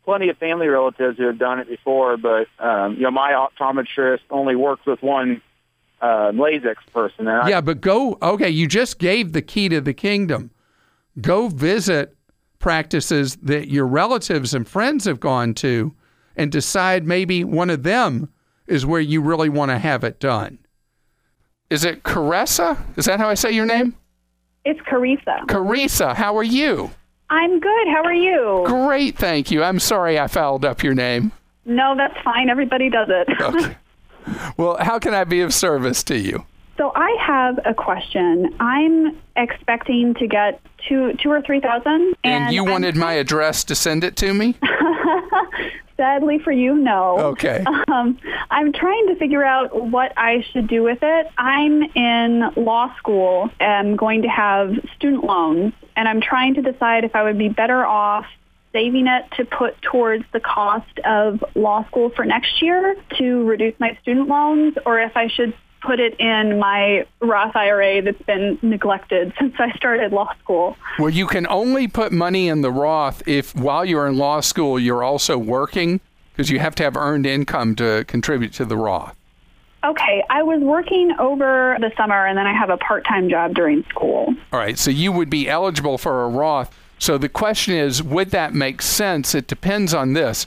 [0.04, 4.20] plenty of family relatives who have done it before, but um, you know, my optometrist
[4.30, 5.40] only works with one
[6.02, 7.26] uh, LASIK person.
[7.28, 10.50] And I, Yeah, but go, okay, you just gave the key to the kingdom.
[11.20, 12.14] Go visit
[12.58, 15.94] practices that your relatives and friends have gone to
[16.36, 18.28] and decide maybe one of them
[18.66, 20.58] is where you really want to have it done.
[21.70, 22.78] Is it Caressa?
[22.96, 23.96] Is that how I say your name?
[24.64, 25.46] It's Carissa.
[25.46, 26.90] Carissa, how are you?
[27.30, 27.88] I'm good.
[27.88, 28.62] How are you?
[28.66, 29.62] Great, thank you.
[29.62, 31.32] I'm sorry I fouled up your name.
[31.64, 32.50] No, that's fine.
[32.50, 33.40] Everybody does it.
[33.40, 33.76] Okay.
[34.56, 36.44] Well, how can I be of service to you?
[36.78, 38.54] so I have a question.
[38.58, 43.62] I'm expecting to get two, two or three thousand, And, you I'm- wanted my address
[43.64, 44.56] to send it to me?
[45.96, 47.18] Sadly for you, no.
[47.18, 47.64] Okay.
[47.92, 48.18] Um,
[48.50, 51.26] I'm trying to figure out what I should do with it.
[51.38, 53.50] I'm in law school.
[53.60, 57.50] I'm going to have student loans, and I'm trying to decide if I would be
[57.50, 58.24] better off
[58.72, 63.78] saving it to put towards the cost of law school for next year to reduce
[63.78, 68.58] my student loans, or if I should put it in my Roth IRA that's been
[68.62, 70.76] neglected since I started law school.
[70.98, 74.78] Well, you can only put money in the Roth if while you're in law school
[74.78, 76.00] you're also working
[76.32, 79.16] because you have to have earned income to contribute to the Roth.
[79.84, 83.82] Okay, I was working over the summer and then I have a part-time job during
[83.88, 84.32] school.
[84.52, 86.70] All right, so you would be eligible for a Roth.
[87.02, 89.34] So the question is, would that make sense?
[89.34, 90.46] It depends on this.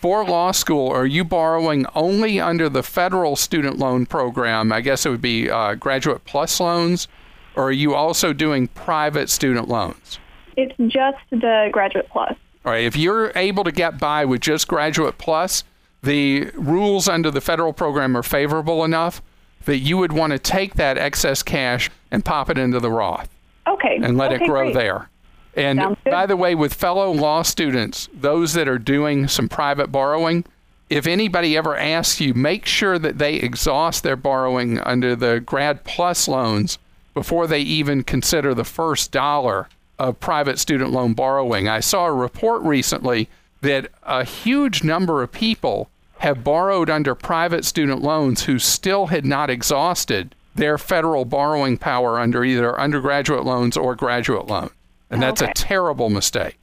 [0.00, 4.72] For law school, are you borrowing only under the federal student loan program?
[4.72, 7.06] I guess it would be uh, graduate plus loans,
[7.54, 10.18] or are you also doing private student loans?
[10.56, 12.34] It's just the graduate plus.
[12.64, 15.62] All right, if you're able to get by with just Graduate Plus,
[16.02, 19.22] the rules under the federal program are favorable enough
[19.66, 23.28] that you would want to take that excess cash and pop it into the Roth
[23.68, 24.00] Okay.
[24.02, 24.74] and let okay, it grow great.
[24.74, 25.08] there.
[25.54, 30.44] And by the way, with fellow law students, those that are doing some private borrowing,
[30.88, 35.84] if anybody ever asks you, make sure that they exhaust their borrowing under the Grad
[35.84, 36.78] Plus loans
[37.14, 39.68] before they even consider the first dollar
[39.98, 41.68] of private student loan borrowing.
[41.68, 43.28] I saw a report recently
[43.60, 45.88] that a huge number of people
[46.18, 52.18] have borrowed under private student loans who still had not exhausted their federal borrowing power
[52.18, 54.70] under either undergraduate loans or graduate loan.
[55.12, 56.58] And that's a terrible mistake.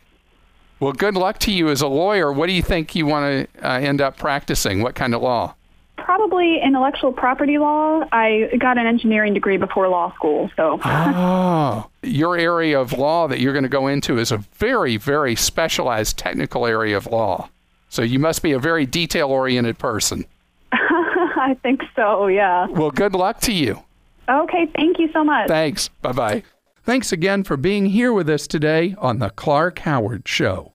[0.79, 2.31] Well, good luck to you as a lawyer.
[2.31, 4.81] What do you think you want to uh, end up practicing?
[4.81, 5.55] What kind of law?
[5.97, 8.03] Probably intellectual property law.
[8.11, 13.39] I got an engineering degree before law school, so Oh, your area of law that
[13.39, 17.49] you're going to go into is a very, very specialized technical area of law.
[17.89, 20.25] So you must be a very detail oriented person.
[20.71, 22.67] I think so, yeah.
[22.67, 23.83] Well, good luck to you.
[24.29, 25.47] Okay, thank you so much.
[25.47, 25.89] Thanks.
[26.01, 26.43] Bye bye.
[26.89, 30.73] Thanks again for being here with us today on The Clark Howard Show.